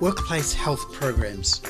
Workplace 0.00 0.52
health 0.52 0.92
programs. 0.92 1.62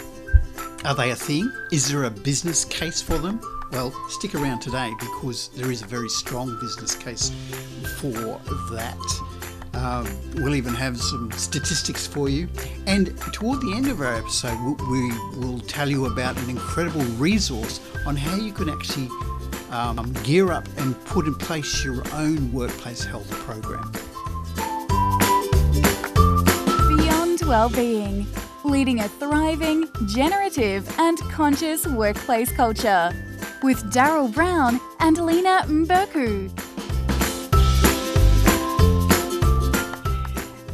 Are 0.85 0.97
they 0.97 1.13
a 1.13 1.17
thing? 1.17 1.49
Is 1.71 1.89
there 1.89 2.05
a 2.05 2.11
business 2.11 2.65
case 2.65 3.01
for 3.01 3.19
them? 3.19 3.41
Well, 3.71 3.93
stick 4.09 4.35
around 4.35 4.61
today 4.61 4.93
because 4.99 5.49
there 5.51 5.71
is 5.71 5.83
a 5.83 5.87
very 5.87 6.09
strong 6.09 6.59
business 6.59 6.97
case 6.97 7.31
for 8.01 8.41
that. 8.73 8.99
Um, 9.75 10.09
we'll 10.43 10.57
even 10.57 10.75
have 10.75 10.99
some 11.01 11.31
statistics 11.33 12.07
for 12.09 12.29
you. 12.29 12.49
And 12.89 13.17
toward 13.33 13.61
the 13.61 13.75
end 13.77 13.87
of 13.87 14.01
our 14.01 14.17
episode, 14.17 14.81
we 14.91 15.09
will 15.39 15.61
tell 15.61 15.89
you 15.89 16.07
about 16.07 16.37
an 16.39 16.51
incredible 16.51 17.05
resource 17.19 17.81
on 18.07 18.17
how 18.17 18.35
you 18.35 18.53
can 18.53 18.69
actually 18.69 19.09
um, 19.71 20.13
gear 20.25 20.51
up 20.51 20.67
and 20.79 20.99
put 21.05 21.27
in 21.27 21.35
place 21.37 21.85
your 21.85 22.03
own 22.13 22.53
workplace 22.53 23.05
health 23.05 23.31
program. 23.31 23.93
Beyond 27.47 27.75
Wellbeing, 27.77 28.27
leading 28.65 29.01
a 29.01 29.09
thriving, 29.09 29.89
generative, 30.09 30.93
and 30.99 31.17
conscious 31.31 31.87
workplace 31.87 32.51
culture 32.51 33.13
with 33.63 33.79
Daryl 33.93 34.33
Brown 34.35 34.81
and 34.99 35.17
Lena 35.19 35.63
Mberku. 35.67 36.51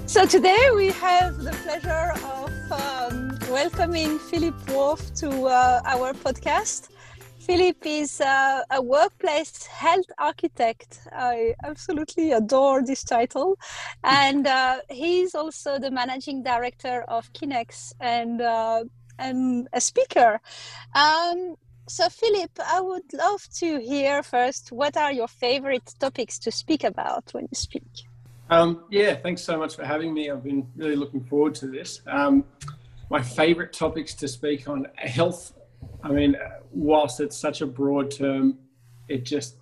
So 0.08 0.24
today 0.24 0.70
we 0.74 0.92
have 0.92 1.36
the 1.44 1.52
pleasure 1.62 2.12
of 2.24 2.72
um, 2.72 3.38
welcoming 3.50 4.18
Philip 4.18 4.54
Wolf 4.70 5.12
to 5.16 5.28
uh, 5.28 5.82
our 5.84 6.14
podcast. 6.14 6.88
Philip 7.46 7.84
is 7.84 8.20
uh, 8.20 8.62
a 8.70 8.80
workplace 8.80 9.66
health 9.66 10.06
architect. 10.16 11.00
I 11.10 11.55
absolutely 11.64 12.30
adore 12.30 12.84
this 12.84 13.02
title. 13.02 13.59
And 14.05 14.46
uh, 14.46 14.78
he's 14.88 15.34
also 15.34 15.78
the 15.80 15.91
managing 15.91 16.45
director 16.45 17.05
of 17.09 17.33
Kinex 17.33 17.95
and, 17.98 18.41
uh, 18.41 18.84
and 19.19 19.69
a 19.73 19.80
speaker. 19.80 20.41
Um, 20.94 21.56
so, 21.89 22.08
Philip, 22.08 22.53
I 22.64 22.81
would 22.81 23.12
love 23.12 23.42
to 23.56 23.81
hear 23.81 24.22
first 24.22 24.70
what 24.70 24.97
are 24.97 25.12
your 25.12 25.27
favorite 25.27 25.94
topics 25.98 26.38
to 26.41 26.53
speak 26.53 26.84
about 26.84 27.34
when 27.34 27.48
you 27.50 27.56
speak? 27.56 28.06
Um, 28.50 28.84
yeah, 28.88 29.14
thanks 29.14 29.42
so 29.42 29.59
much 29.59 29.75
for 29.75 29.84
having 29.84 30.14
me. 30.14 30.31
I've 30.31 30.44
been 30.44 30.69
really 30.77 30.97
looking 30.97 31.25
forward 31.25 31.56
to 31.56 31.66
this. 31.66 32.03
Um, 32.06 32.44
my 33.11 33.20
favorite 33.20 33.72
topics 33.72 34.14
to 34.14 34.28
speak 34.28 34.69
on 34.69 34.86
health. 34.94 35.55
I 36.05 36.11
mean, 36.11 36.36
whilst 36.73 37.20
it's 37.20 37.37
such 37.37 37.61
a 37.61 37.67
broad 37.67 38.11
term, 38.11 38.59
it 39.09 39.25
just 39.25 39.56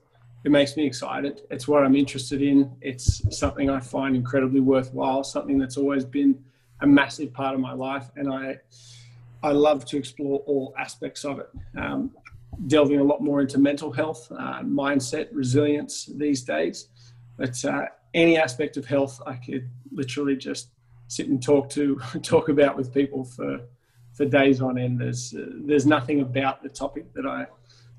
it 0.45 0.51
makes 0.51 0.77
me 0.77 0.87
excited. 0.87 1.43
It's 1.51 1.69
what 1.69 1.85
I'm 1.85 1.95
interested 1.95 2.41
in. 2.41 2.73
It's 2.81 3.23
something 3.37 3.69
I 3.69 3.81
find 3.81 4.17
incredibly 4.17 4.61
worthwhile. 4.61 5.23
Something 5.23 5.59
that's 5.59 5.77
always 5.77 6.05
been 6.05 6.43
a 6.81 6.87
massive 6.87 7.33
part 7.33 7.55
of 7.55 7.61
my 7.61 7.73
life, 7.73 8.11
and 8.17 8.33
I 8.33 8.59
I 9.43 9.53
love 9.53 9.85
to 9.87 9.97
explore 9.97 10.41
all 10.47 10.75
aspects 10.79 11.25
of 11.25 11.41
it. 11.41 11.51
Um, 11.77 12.11
delving 12.67 13.01
a 13.01 13.05
lot 13.05 13.23
more 13.23 13.41
into 13.41 13.59
mental 13.59 13.93
health, 13.93 14.31
uh, 14.33 14.61
mindset, 14.63 15.29
resilience 15.33 16.07
these 16.07 16.43
days. 16.43 16.89
But 17.37 17.65
uh, 17.65 17.87
any 18.13 18.37
aspect 18.37 18.77
of 18.77 18.85
health, 18.85 19.21
I 19.27 19.35
could 19.35 19.69
literally 19.93 20.37
just 20.37 20.69
sit 21.09 21.29
and 21.29 21.43
talk 21.43 21.71
to, 21.71 22.01
talk 22.23 22.49
about 22.49 22.77
with 22.77 22.93
people 22.93 23.25
for 23.25 23.61
for 24.21 24.27
days 24.27 24.61
on 24.61 24.77
end. 24.77 25.01
There's 25.01 25.35
uh, 25.35 25.47
there's 25.65 25.87
nothing 25.87 26.21
about 26.21 26.63
the 26.63 26.69
topic 26.69 27.11
that 27.15 27.27
I 27.27 27.47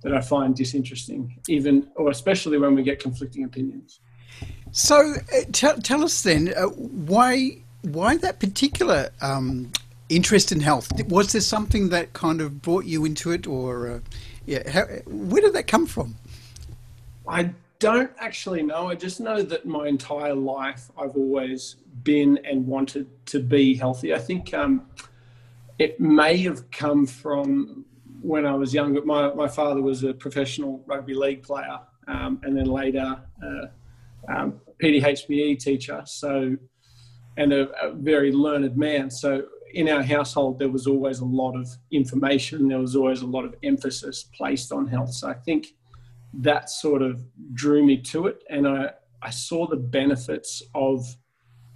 that 0.04 0.14
I 0.14 0.22
find 0.22 0.56
disinteresting, 0.56 1.40
even 1.48 1.90
or 1.96 2.12
especially 2.12 2.60
when 2.60 2.76
we 2.76 2.84
get 2.84 3.00
conflicting 3.00 3.44
opinions. 3.44 4.02
So, 4.72 5.16
uh, 5.36 5.42
tell, 5.52 5.78
tell 5.78 6.04
us 6.04 6.22
then 6.22 6.54
uh, 6.56 6.68
why 7.14 7.58
why 7.82 8.18
that 8.18 8.40
particular 8.40 9.10
um, 9.22 9.72
interest 10.10 10.52
in 10.52 10.60
health? 10.60 10.92
Was 11.08 11.32
there 11.32 11.42
something 11.42 11.90
that 11.90 12.14
kind 12.14 12.40
of 12.40 12.62
brought 12.62 12.86
you 12.86 13.04
into 13.04 13.32
it, 13.32 13.48
or 13.48 13.90
uh, 13.90 14.00
yeah, 14.46 14.70
how, 14.70 14.84
where 15.08 15.42
did 15.42 15.54
that 15.54 15.66
come 15.66 15.88
from? 15.88 16.16
I 17.28 17.50
don't 17.80 18.12
actually 18.20 18.62
know. 18.62 18.90
I 18.90 18.94
just 18.94 19.20
know 19.20 19.42
that 19.42 19.66
my 19.66 19.88
entire 19.88 20.36
life 20.36 20.92
I've 20.96 21.16
always 21.16 21.78
been 22.04 22.40
and 22.46 22.68
wanted 22.68 23.08
to 23.26 23.40
be 23.40 23.74
healthy. 23.74 24.14
I 24.14 24.20
think 24.20 24.54
um, 24.54 24.86
it 25.82 26.00
may 26.00 26.38
have 26.38 26.70
come 26.70 27.08
from 27.08 27.84
when 28.22 28.46
I 28.46 28.54
was 28.54 28.72
younger. 28.72 29.04
My, 29.04 29.34
my 29.34 29.48
father 29.48 29.82
was 29.82 30.04
a 30.04 30.14
professional 30.14 30.84
rugby 30.86 31.16
league 31.16 31.42
player 31.42 31.80
um, 32.08 32.40
and 32.44 32.56
then 32.56 32.66
later 32.66 33.20
uh, 33.44 33.66
um, 34.32 34.62
PDHPE 34.80 35.58
teacher. 35.58 36.04
So, 36.06 36.56
and 37.38 37.52
a, 37.52 37.70
a 37.84 37.94
very 37.94 38.32
learned 38.32 38.78
man. 38.78 39.10
So 39.10 39.46
in 39.74 39.90
our 39.90 40.04
household, 40.04 40.60
there 40.60 40.70
was 40.70 40.86
always 40.86 41.18
a 41.18 41.26
lot 41.26 41.56
of 41.56 41.68
information. 41.90 42.68
There 42.68 42.78
was 42.78 42.96
always 42.96 43.24
a 43.24 43.28
lot 43.28 43.44
of 43.44 43.56
emphasis 43.64 44.30
placed 44.38 44.72
on 44.72 44.86
health. 44.86 45.12
So 45.12 45.30
I 45.30 45.34
think 45.34 45.74
that 46.42 46.70
sort 46.70 47.02
of 47.02 47.24
drew 47.56 47.84
me 47.84 47.98
to 47.98 48.28
it. 48.28 48.44
And 48.52 48.68
I, 48.68 48.92
I 49.24 49.32
saw 49.32 49.66
the 49.66 49.78
benefits 49.78 50.62
of 50.76 51.08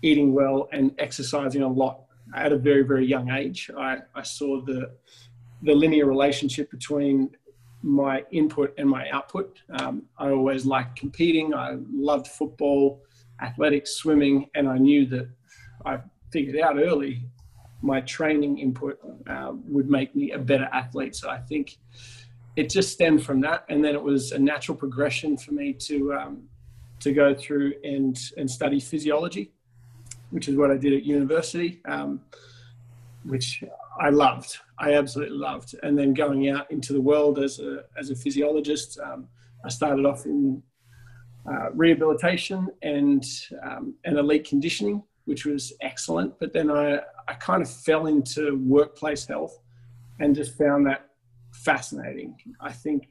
eating 0.04 0.32
well 0.32 0.70
and 0.72 0.94
exercising 1.00 1.64
a 1.64 1.68
lot 1.68 2.05
at 2.34 2.52
a 2.52 2.58
very, 2.58 2.84
very 2.84 3.06
young 3.06 3.30
age. 3.30 3.70
I, 3.78 4.00
I 4.14 4.24
saw 4.24 4.62
the, 4.62 4.92
the 5.62 5.74
linear 5.74 6.06
relationship 6.06 6.72
between 6.72 7.30
my 7.82 8.24
input 8.32 8.74
and 8.78 8.90
my 8.90 9.10
output. 9.10 9.60
Um, 9.70 10.04
I 10.18 10.30
always 10.30 10.66
liked 10.66 10.98
competing. 10.98 11.54
I 11.54 11.78
loved 11.92 12.28
football, 12.28 13.04
athletics, 13.42 13.92
swimming, 13.92 14.50
and 14.56 14.68
I 14.68 14.78
knew 14.78 15.06
that 15.08 15.30
I 15.86 16.00
figured 16.32 16.60
out 16.60 16.78
early 16.78 17.26
my 17.86 18.02
training 18.02 18.58
input 18.58 18.98
uh, 19.28 19.52
would 19.68 19.90
make 19.90 20.16
me 20.16 20.32
a 20.32 20.40
better 20.40 20.68
athlete. 20.74 21.16
So 21.16 21.30
I 21.30 21.38
think 21.38 21.78
it 22.56 22.70
just 22.70 22.92
stemmed 22.92 23.24
from 23.24 23.42
that, 23.42 23.66
and 23.70 23.84
then 23.84 23.96
it 23.96 24.02
was 24.02 24.32
a 24.32 24.40
natural 24.40 24.78
progression 24.78 25.38
for 25.38 25.52
me 25.54 25.74
to 25.74 26.14
um, 26.14 26.44
to 27.02 27.12
go 27.12 27.36
through 27.36 27.74
and 27.84 28.18
and 28.38 28.50
study 28.50 28.80
physiology, 28.80 29.52
which 30.32 30.48
is 30.48 30.56
what 30.56 30.72
I 30.72 30.78
did 30.78 30.94
at 30.94 31.04
university, 31.04 31.82
um, 31.86 32.22
which 33.24 33.64
I 34.00 34.10
loved. 34.10 34.58
I 34.80 34.94
absolutely 34.94 35.38
loved. 35.38 35.76
And 35.84 35.98
then 35.98 36.14
going 36.14 36.50
out 36.50 36.70
into 36.72 36.94
the 36.94 37.02
world 37.02 37.40
as 37.40 37.60
a 37.60 37.84
as 37.98 38.10
a 38.10 38.16
physiologist, 38.16 39.00
um, 39.00 39.28
I 39.64 39.70
started 39.70 40.06
off 40.06 40.26
in 40.26 40.62
uh, 41.50 41.72
rehabilitation 41.74 42.70
and 42.82 43.24
um, 43.64 43.96
and 44.04 44.18
elite 44.18 44.48
conditioning, 44.48 45.04
which 45.26 45.46
was 45.46 45.74
excellent. 45.82 46.38
But 46.40 46.54
then 46.54 46.70
I 46.70 47.00
I 47.28 47.34
kind 47.36 47.62
of 47.62 47.70
fell 47.70 48.08
into 48.08 48.58
workplace 48.58 49.26
health 49.26 49.58
and 50.20 50.36
just 50.36 50.58
found 50.58 50.86
that 50.88 51.10
fascinating. 51.52 52.36
I 52.60 52.72
think 52.72 53.10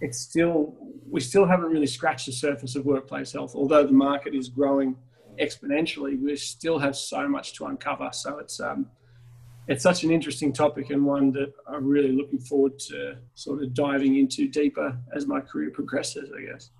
it's 0.00 0.18
still 0.18 0.76
we 1.10 1.20
still 1.20 1.46
haven't 1.46 1.70
really 1.70 1.86
scratched 1.86 2.26
the 2.26 2.32
surface 2.32 2.76
of 2.76 2.84
workplace 2.84 3.32
health, 3.32 3.54
although 3.54 3.84
the 3.84 3.92
market 3.92 4.34
is 4.34 4.48
growing 4.48 4.96
exponentially. 5.40 6.20
We 6.20 6.36
still 6.36 6.78
have 6.78 6.96
so 6.96 7.28
much 7.28 7.54
to 7.54 7.66
uncover. 7.66 8.10
So 8.12 8.38
it's 8.38 8.60
um, 8.60 8.86
it's 9.66 9.82
such 9.82 10.02
an 10.04 10.10
interesting 10.10 10.52
topic 10.52 10.90
and 10.90 11.04
one 11.04 11.30
that 11.32 11.52
I'm 11.66 11.86
really 11.86 12.12
looking 12.12 12.38
forward 12.38 12.78
to 12.90 13.18
sort 13.34 13.62
of 13.62 13.74
diving 13.74 14.16
into 14.16 14.48
deeper 14.48 14.96
as 15.14 15.26
my 15.26 15.40
career 15.40 15.70
progresses. 15.70 16.30
I 16.36 16.52
guess. 16.52 16.70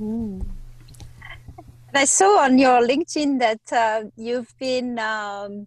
Mm. 0.00 0.46
I 1.94 2.06
saw 2.06 2.38
on 2.44 2.58
your 2.58 2.80
LinkedIn 2.80 3.38
that 3.40 3.72
uh, 3.72 4.04
you've 4.16 4.54
been 4.58 4.98
um, 4.98 5.66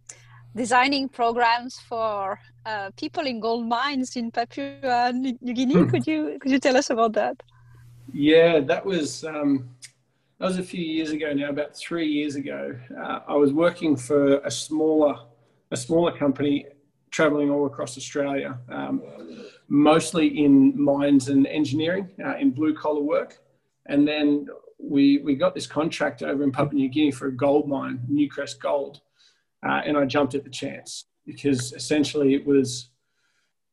designing 0.56 1.08
programs 1.08 1.80
for 1.88 2.40
uh, 2.66 2.90
people 2.98 3.28
in 3.28 3.40
gold 3.40 3.68
mines 3.68 4.16
in 4.16 4.32
Papua 4.32 5.12
New 5.14 5.54
Guinea. 5.54 5.76
Hmm. 5.76 5.90
Could 5.90 6.08
you 6.08 6.38
could 6.40 6.52
you 6.52 6.60
tell 6.60 6.78
us 6.78 6.90
about 6.90 7.14
that? 7.14 7.44
Yeah, 8.12 8.60
that 8.62 8.84
was 8.86 9.24
um, 9.24 9.70
that 10.40 10.46
was 10.46 10.58
a 10.58 10.64
few 10.64 10.84
years 10.84 11.12
ago 11.12 11.34
now, 11.34 11.50
about 11.50 11.76
three 11.76 12.08
years 12.08 12.36
ago. 12.36 12.78
Uh, 12.98 13.20
I 13.28 13.36
was 13.36 13.54
working 13.54 13.96
for 13.96 14.40
a 14.40 14.52
smaller 14.52 15.16
a 15.72 15.78
smaller 15.78 16.16
company 16.16 16.66
traveling 17.12 17.50
all 17.50 17.66
across 17.66 17.98
Australia, 17.98 18.60
um, 18.70 19.02
mostly 19.68 20.44
in 20.44 20.80
mines 20.80 21.30
and 21.30 21.48
engineering, 21.48 22.10
uh, 22.24 22.36
in 22.38 22.52
blue 22.52 22.76
collar 22.76 23.02
work. 23.02 23.40
And 23.88 24.08
then 24.08 24.48
we, 24.78 25.20
we 25.20 25.36
got 25.36 25.56
this 25.56 25.66
contract 25.66 26.22
over 26.24 26.44
in 26.44 26.52
Papua 26.52 26.74
New 26.76 26.90
Guinea 26.90 27.12
for 27.12 27.28
a 27.28 27.36
gold 27.36 27.68
mine, 27.68 28.02
Newcrest 28.12 28.60
Gold. 28.60 29.02
Uh, 29.66 29.82
and 29.86 29.98
I 29.98 30.06
jumped 30.06 30.36
at 30.36 30.44
the 30.44 30.50
chance 30.50 31.06
because 31.26 31.74
essentially 31.74 32.36
it 32.36 32.46
was 32.46 32.90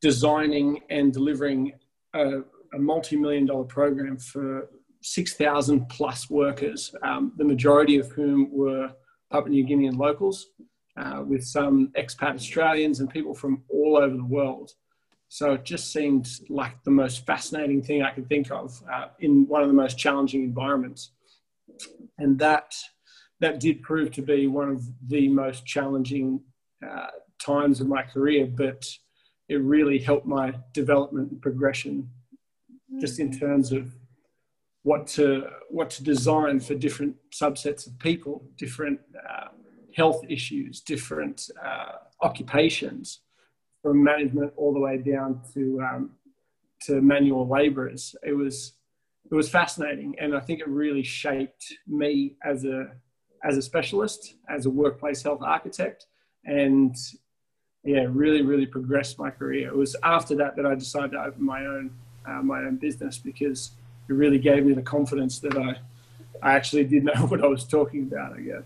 designing 0.00 0.80
and 0.88 1.12
delivering 1.12 1.72
a, 2.14 2.40
a 2.74 2.78
multi 2.78 3.16
million 3.16 3.44
dollar 3.46 3.64
program 3.64 4.18
for 4.18 4.70
6,000 5.02 5.88
plus 5.88 6.30
workers, 6.30 6.94
um, 7.02 7.32
the 7.36 7.44
majority 7.44 7.98
of 7.98 8.10
whom 8.12 8.48
were 8.52 8.90
Papua 9.30 9.50
New 9.50 9.66
Guinean 9.66 9.96
locals, 9.96 10.46
uh, 10.96 11.22
with 11.26 11.44
some 11.44 11.90
expat 11.96 12.34
Australians 12.34 13.00
and 13.00 13.08
people 13.08 13.34
from 13.34 13.62
all 13.68 13.96
over 13.96 14.16
the 14.16 14.24
world. 14.24 14.72
So 15.28 15.54
it 15.54 15.64
just 15.64 15.92
seemed 15.92 16.28
like 16.50 16.82
the 16.84 16.90
most 16.90 17.24
fascinating 17.24 17.82
thing 17.82 18.02
I 18.02 18.10
could 18.10 18.28
think 18.28 18.50
of 18.50 18.80
uh, 18.92 19.06
in 19.20 19.48
one 19.48 19.62
of 19.62 19.68
the 19.68 19.74
most 19.74 19.96
challenging 19.96 20.42
environments. 20.42 21.12
And 22.18 22.38
that, 22.38 22.74
that 23.40 23.58
did 23.58 23.82
prove 23.82 24.12
to 24.12 24.22
be 24.22 24.46
one 24.46 24.68
of 24.68 24.82
the 25.08 25.28
most 25.28 25.64
challenging 25.64 26.42
uh, 26.84 26.86
uh, 26.86 27.06
times 27.40 27.80
of 27.80 27.88
my 27.88 28.02
career, 28.02 28.46
but 28.46 28.86
it 29.48 29.56
really 29.56 29.98
helped 29.98 30.26
my 30.26 30.54
development 30.72 31.30
and 31.30 31.40
progression, 31.40 32.08
just 33.00 33.18
in 33.18 33.36
terms 33.36 33.72
of 33.72 33.94
what 34.82 35.06
to 35.06 35.44
what 35.68 35.90
to 35.90 36.02
design 36.02 36.60
for 36.60 36.74
different 36.74 37.16
subsets 37.30 37.86
of 37.86 37.98
people, 37.98 38.44
different 38.56 39.00
uh, 39.28 39.48
health 39.94 40.22
issues, 40.28 40.80
different 40.80 41.50
uh, 41.64 41.92
occupations, 42.20 43.20
from 43.82 44.02
management 44.02 44.52
all 44.56 44.72
the 44.72 44.80
way 44.80 44.98
down 44.98 45.40
to 45.54 45.80
um, 45.82 46.10
to 46.82 47.00
manual 47.00 47.46
labourers. 47.48 48.16
It 48.22 48.32
was 48.32 48.74
it 49.30 49.34
was 49.34 49.48
fascinating, 49.48 50.16
and 50.20 50.34
I 50.36 50.40
think 50.40 50.60
it 50.60 50.68
really 50.68 51.02
shaped 51.02 51.74
me 51.86 52.36
as 52.44 52.64
a 52.64 52.92
as 53.44 53.56
a 53.56 53.62
specialist, 53.62 54.34
as 54.48 54.66
a 54.66 54.70
workplace 54.70 55.22
health 55.22 55.42
architect, 55.42 56.06
and 56.44 56.94
yeah, 57.84 58.06
really, 58.08 58.42
really 58.42 58.66
progressed 58.66 59.18
my 59.18 59.30
career. 59.30 59.68
It 59.68 59.76
was 59.76 59.96
after 60.04 60.36
that 60.36 60.54
that 60.56 60.66
I 60.66 60.74
decided 60.74 61.12
to 61.12 61.24
open 61.24 61.44
my 61.44 61.66
own 61.66 61.90
uh, 62.26 62.42
my 62.42 62.60
own 62.60 62.76
business 62.76 63.18
because 63.18 63.72
it 64.08 64.12
really 64.12 64.38
gave 64.38 64.64
me 64.66 64.74
the 64.74 64.82
confidence 64.82 65.38
that 65.40 65.56
I 65.56 65.76
I 66.42 66.54
actually 66.54 66.84
did 66.84 67.04
know 67.04 67.12
what 67.28 67.42
I 67.42 67.46
was 67.46 67.64
talking 67.64 68.02
about. 68.04 68.34
I 68.36 68.40
guess. 68.40 68.64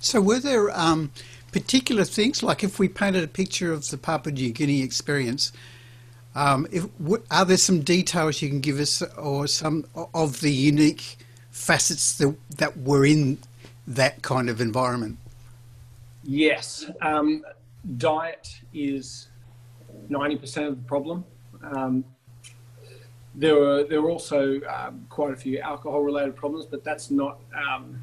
So, 0.00 0.20
were 0.20 0.40
there 0.40 0.70
um, 0.78 1.12
particular 1.52 2.04
things 2.04 2.42
like 2.42 2.64
if 2.64 2.78
we 2.78 2.88
painted 2.88 3.24
a 3.24 3.28
picture 3.28 3.72
of 3.72 3.88
the 3.90 3.98
Papua 3.98 4.32
New 4.32 4.50
Guinea 4.50 4.82
experience? 4.82 5.52
Um, 6.34 6.66
if, 6.70 6.86
are 7.30 7.46
there 7.46 7.56
some 7.56 7.80
details 7.80 8.42
you 8.42 8.50
can 8.50 8.60
give 8.60 8.78
us, 8.78 9.00
or 9.16 9.46
some 9.46 9.86
of 10.14 10.42
the 10.42 10.52
unique 10.52 11.16
facets 11.50 12.18
that, 12.18 12.36
that 12.58 12.76
were 12.76 13.06
in 13.06 13.38
that 13.86 14.20
kind 14.20 14.50
of 14.50 14.60
environment? 14.60 15.16
Yes, 16.24 16.84
um, 17.00 17.42
diet 17.96 18.60
is 18.74 19.28
ninety 20.08 20.36
percent 20.36 20.66
of 20.66 20.76
the 20.76 20.88
problem. 20.88 21.24
Um, 21.62 22.04
there 23.36 23.54
were 23.54 23.84
there 23.84 24.00
were 24.00 24.10
also 24.10 24.60
um, 24.62 25.06
quite 25.10 25.32
a 25.32 25.36
few 25.36 25.60
alcohol-related 25.60 26.34
problems, 26.34 26.66
but 26.66 26.82
that's 26.82 27.10
not 27.10 27.38
um, 27.54 28.02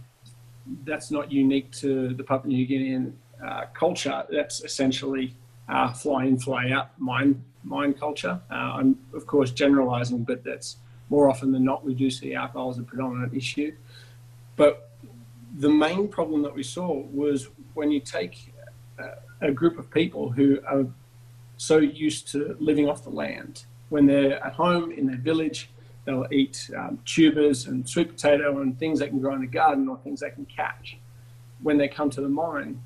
that's 0.85 1.11
not 1.11 1.31
unique 1.31 1.71
to 1.71 2.13
the 2.13 2.23
Papua 2.23 2.53
New 2.53 2.67
Guinean 2.67 3.13
uh, 3.43 3.65
culture. 3.73 4.23
That's 4.29 4.63
essentially 4.63 5.35
uh, 5.67 5.91
fly 5.91 6.25
in, 6.25 6.37
fly 6.39 6.69
out 6.69 6.97
mine 6.99 7.43
mine 7.63 7.93
culture. 7.93 8.39
Uh, 8.51 8.53
I'm 8.53 8.99
of 9.13 9.25
course 9.25 9.51
generalising, 9.51 10.23
but 10.23 10.43
that's 10.43 10.77
more 11.09 11.29
often 11.29 11.51
than 11.51 11.63
not 11.63 11.83
we 11.83 11.95
do 11.95 12.09
see 12.09 12.35
alcohol 12.35 12.69
as 12.69 12.77
a 12.77 12.83
predominant 12.83 13.33
issue. 13.33 13.75
But 14.55 14.91
the 15.57 15.69
main 15.69 16.07
problem 16.07 16.43
that 16.43 16.53
we 16.53 16.63
saw 16.63 17.03
was 17.11 17.49
when 17.73 17.91
you 17.91 17.99
take 17.99 18.53
a 19.41 19.51
group 19.51 19.77
of 19.77 19.91
people 19.91 20.31
who 20.31 20.59
are 20.65 20.85
so 21.57 21.77
used 21.77 22.27
to 22.29 22.55
living 22.59 22.89
off 22.89 23.03
the 23.03 23.09
land. 23.09 23.65
When 23.93 24.07
they're 24.07 24.43
at 24.43 24.53
home 24.53 24.91
in 24.91 25.05
their 25.05 25.17
village, 25.17 25.69
they'll 26.03 26.25
eat 26.31 26.67
um, 26.75 26.97
tubers 27.05 27.67
and 27.67 27.87
sweet 27.87 28.09
potato 28.09 28.59
and 28.59 28.75
things 28.79 28.97
they 28.97 29.07
can 29.07 29.19
grow 29.19 29.35
in 29.35 29.41
the 29.41 29.45
garden 29.61 29.87
or 29.87 29.99
things 29.99 30.21
they 30.21 30.31
can 30.31 30.45
catch. 30.45 30.97
When 31.61 31.77
they 31.77 31.87
come 31.87 32.09
to 32.09 32.19
the 32.19 32.27
mine, 32.27 32.81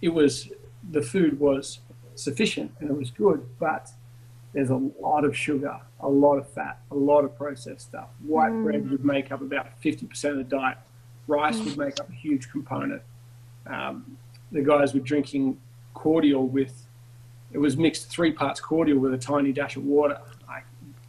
it 0.00 0.10
was 0.10 0.48
the 0.92 1.02
food 1.02 1.40
was 1.40 1.80
sufficient 2.14 2.70
and 2.78 2.88
it 2.88 2.96
was 2.96 3.10
good, 3.10 3.44
but 3.58 3.90
there's 4.52 4.70
a 4.70 4.80
lot 5.00 5.24
of 5.24 5.36
sugar, 5.36 5.80
a 5.98 6.08
lot 6.08 6.36
of 6.36 6.48
fat, 6.48 6.78
a 6.92 6.94
lot 6.94 7.24
of 7.24 7.36
processed 7.36 7.80
stuff. 7.80 8.10
White 8.24 8.52
mm. 8.52 8.62
bread 8.62 8.88
would 8.92 9.04
make 9.04 9.32
up 9.32 9.40
about 9.40 9.82
50% 9.82 10.30
of 10.30 10.36
the 10.36 10.44
diet. 10.44 10.78
Rice 11.26 11.56
mm. 11.56 11.64
would 11.64 11.78
make 11.78 11.98
up 11.98 12.08
a 12.08 12.14
huge 12.14 12.48
component. 12.48 13.02
Um, 13.66 14.18
the 14.52 14.62
guys 14.62 14.94
were 14.94 15.00
drinking 15.00 15.60
cordial 15.94 16.46
with, 16.46 16.83
it 17.54 17.58
was 17.58 17.76
mixed 17.76 18.10
three 18.10 18.32
parts 18.32 18.60
cordial 18.60 18.98
with 18.98 19.14
a 19.14 19.18
tiny 19.18 19.52
dash 19.52 19.76
of 19.76 19.84
water. 19.84 20.18
Like 20.46 20.64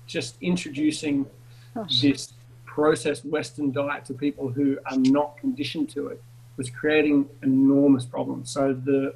just 0.05 0.35
introducing 0.41 1.25
Gosh. 1.73 2.01
this 2.01 2.33
processed 2.65 3.25
Western 3.25 3.71
diet 3.71 4.05
to 4.05 4.13
people 4.13 4.49
who 4.49 4.77
are 4.85 4.97
not 4.97 5.37
conditioned 5.37 5.89
to 5.89 6.07
it 6.07 6.21
was 6.55 6.69
creating 6.69 7.27
enormous 7.43 8.05
problems. 8.05 8.49
So 8.51 8.73
the 8.73 9.15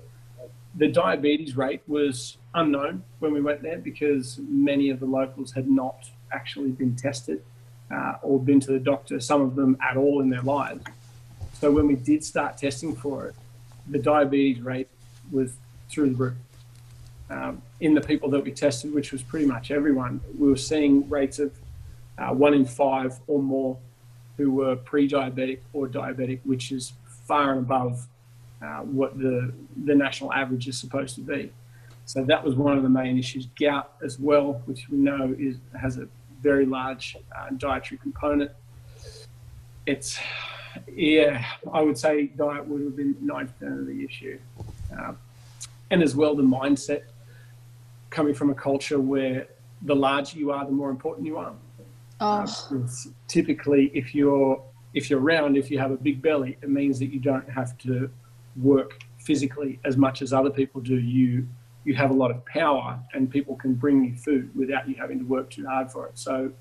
the 0.75 0.87
diabetes 0.87 1.55
rate 1.55 1.81
was 1.87 2.37
unknown 2.53 3.03
when 3.19 3.33
we 3.33 3.41
went 3.41 3.61
there 3.61 3.77
because 3.77 4.39
many 4.47 4.89
of 4.89 4.99
the 4.99 5.05
locals 5.05 5.51
had 5.51 5.69
not 5.69 6.09
actually 6.31 6.71
been 6.71 6.95
tested 6.95 7.43
uh, 7.91 8.13
or 8.21 8.39
been 8.39 8.59
to 8.59 8.71
the 8.71 8.79
doctor, 8.79 9.19
some 9.19 9.41
of 9.41 9.55
them 9.55 9.77
at 9.81 9.97
all 9.97 10.21
in 10.21 10.29
their 10.29 10.43
lives. 10.43 10.83
So 11.53 11.71
when 11.71 11.87
we 11.87 11.95
did 11.95 12.23
start 12.23 12.57
testing 12.57 12.95
for 12.95 13.27
it, 13.27 13.35
the 13.87 13.97
diabetes 13.99 14.61
rate 14.61 14.87
was 15.31 15.53
through 15.89 16.11
the 16.11 16.15
roof. 16.15 16.35
Um, 17.29 17.61
in 17.79 17.93
the 17.93 18.01
people 18.01 18.29
that 18.31 18.43
we 18.43 18.51
tested, 18.51 18.93
which 18.93 19.11
was 19.11 19.21
pretty 19.21 19.45
much 19.45 19.69
everyone, 19.69 20.19
we 20.37 20.49
were 20.49 20.57
seeing 20.57 21.07
rates 21.09 21.37
of 21.37 21.53
uh, 22.17 22.33
one 22.33 22.53
in 22.53 22.65
five 22.65 23.19
or 23.27 23.41
more 23.41 23.77
who 24.37 24.51
were 24.51 24.75
pre-diabetic 24.75 25.59
or 25.73 25.87
diabetic, 25.87 26.39
which 26.43 26.71
is 26.71 26.93
far 27.25 27.51
and 27.51 27.59
above 27.59 28.07
uh, 28.61 28.79
what 28.79 29.17
the 29.17 29.53
the 29.85 29.95
national 29.95 30.33
average 30.33 30.67
is 30.67 30.77
supposed 30.77 31.15
to 31.15 31.21
be. 31.21 31.51
So 32.05 32.23
that 32.23 32.43
was 32.43 32.55
one 32.55 32.75
of 32.75 32.83
the 32.83 32.89
main 32.89 33.17
issues. 33.17 33.47
Gout 33.59 33.93
as 34.03 34.19
well, 34.19 34.61
which 34.65 34.89
we 34.89 34.97
know 34.97 35.35
is 35.37 35.57
has 35.79 35.97
a 35.97 36.07
very 36.41 36.65
large 36.65 37.15
uh, 37.37 37.49
dietary 37.57 37.99
component. 37.99 38.51
It's 39.85 40.19
yeah, 40.87 41.45
I 41.71 41.81
would 41.81 41.97
say 41.97 42.27
diet 42.27 42.67
would 42.67 42.81
have 42.81 42.95
been 42.95 43.15
90% 43.15 43.79
of 43.79 43.87
the 43.87 44.03
issue. 44.03 44.39
Uh, 44.97 45.13
and 45.91 46.03
as 46.03 46.15
well, 46.15 46.35
the 46.35 46.43
mindset 46.43 47.03
coming 48.09 48.33
from 48.33 48.50
a 48.50 48.56
culture 48.56 49.00
where 49.00 49.47
the 49.83 49.95
larger 49.95 50.38
you 50.38 50.51
are, 50.51 50.65
the 50.65 50.71
more 50.71 50.89
important 50.89 51.25
you 51.25 51.38
are. 51.38 51.53
Oh. 52.19 52.45
Uh, 52.71 52.88
typically, 53.27 53.91
if 53.94 54.13
you're 54.13 54.61
if 54.94 55.09
you're 55.09 55.19
round, 55.19 55.56
if 55.56 55.69
you 55.69 55.77
have 55.77 55.91
a 55.91 55.97
big 55.97 56.21
belly, 56.21 56.57
it 56.61 56.69
means 56.69 57.00
that 57.00 57.13
you 57.13 57.19
don't 57.19 57.50
have 57.50 57.77
to 57.79 58.09
work 58.56 59.03
physically 59.19 59.79
as 59.85 59.97
much 59.97 60.21
as 60.21 60.33
other 60.33 60.50
people 60.50 60.81
do. 60.81 60.97
You 60.97 61.47
you 61.85 61.95
have 61.95 62.09
a 62.11 62.13
lot 62.13 62.31
of 62.31 62.44
power, 62.45 63.00
and 63.13 63.29
people 63.29 63.56
can 63.56 63.73
bring 63.73 64.03
you 64.03 64.15
food 64.15 64.53
without 64.55 64.89
you 64.89 64.95
having 64.95 65.19
to 65.19 65.25
work 65.25 65.50
too 65.50 65.65
hard 65.65 65.91
for 65.91 66.07
it. 66.07 66.17
So 66.17 66.51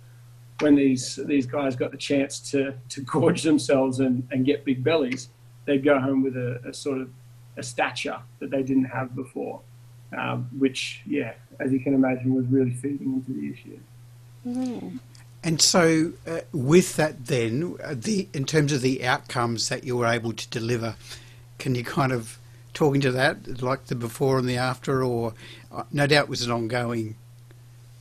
when 0.61 0.75
these 0.75 1.19
these 1.27 1.47
guys 1.47 1.75
got 1.75 1.91
the 1.91 1.97
chance 1.97 2.39
to 2.51 2.75
to 2.91 3.01
gorge 3.15 3.43
themselves 3.43 4.01
and, 4.01 4.27
and 4.31 4.45
get 4.45 4.65
big 4.65 4.85
bellies, 4.85 5.31
they'd 5.65 5.85
go 5.85 5.99
home 5.99 6.23
with 6.23 6.37
a, 6.37 6.61
a 6.69 6.73
sort 6.73 7.01
of 7.01 7.11
a 7.57 7.63
stature 7.63 8.19
that 8.39 8.51
they 8.51 8.63
didn't 8.63 8.85
have 8.85 9.17
before, 9.17 9.61
um, 10.17 10.49
which 10.59 11.03
yeah, 11.07 11.35
as 11.61 11.73
you 11.73 11.81
can 11.81 11.95
imagine, 11.95 12.35
was 12.35 12.47
really 12.47 12.73
feeding 12.73 13.15
into 13.15 13.33
the 13.33 13.53
issue. 13.53 13.79
Mm. 14.47 14.99
And 15.45 15.63
so, 15.63 16.13
uh, 16.27 16.41
with 16.53 16.97
that, 16.97 17.27
then 17.27 17.77
uh, 17.83 17.95
the 17.97 18.29
in 18.33 18.45
terms 18.45 18.73
of 18.73 18.83
the 18.83 19.05
outcomes 19.05 19.69
that 19.69 19.85
you 19.85 19.97
were 19.97 20.07
able 20.07 20.33
to 20.33 20.49
deliver, 20.49 20.97
can 21.59 21.75
you 21.75 21.85
kind 21.85 22.13
of 22.13 22.39
talk 22.75 22.95
into 22.95 23.13
that, 23.13 23.63
like 23.63 23.87
the 23.87 23.95
before 23.95 24.39
and 24.39 24.49
the 24.49 24.57
after, 24.57 25.03
or 25.03 25.35
uh, 25.73 25.85
no 25.93 26.07
doubt 26.07 26.25
it 26.25 26.29
was 26.29 26.43
an 26.43 26.51
ongoing 26.51 27.17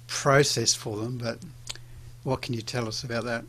process 0.07 0.73
for 0.73 0.97
them, 0.97 1.17
but 1.17 1.39
what 2.23 2.41
can 2.41 2.53
you 2.53 2.61
tell 2.61 2.87
us 2.87 3.03
about 3.03 3.23
that? 3.25 3.43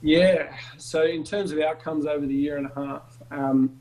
Yeah, 0.00 0.54
so 0.76 1.02
in 1.04 1.24
terms 1.24 1.50
of 1.50 1.58
outcomes 1.58 2.06
over 2.06 2.24
the 2.24 2.34
year 2.34 2.56
and 2.56 2.66
a 2.66 2.74
half, 2.74 3.18
um, 3.30 3.80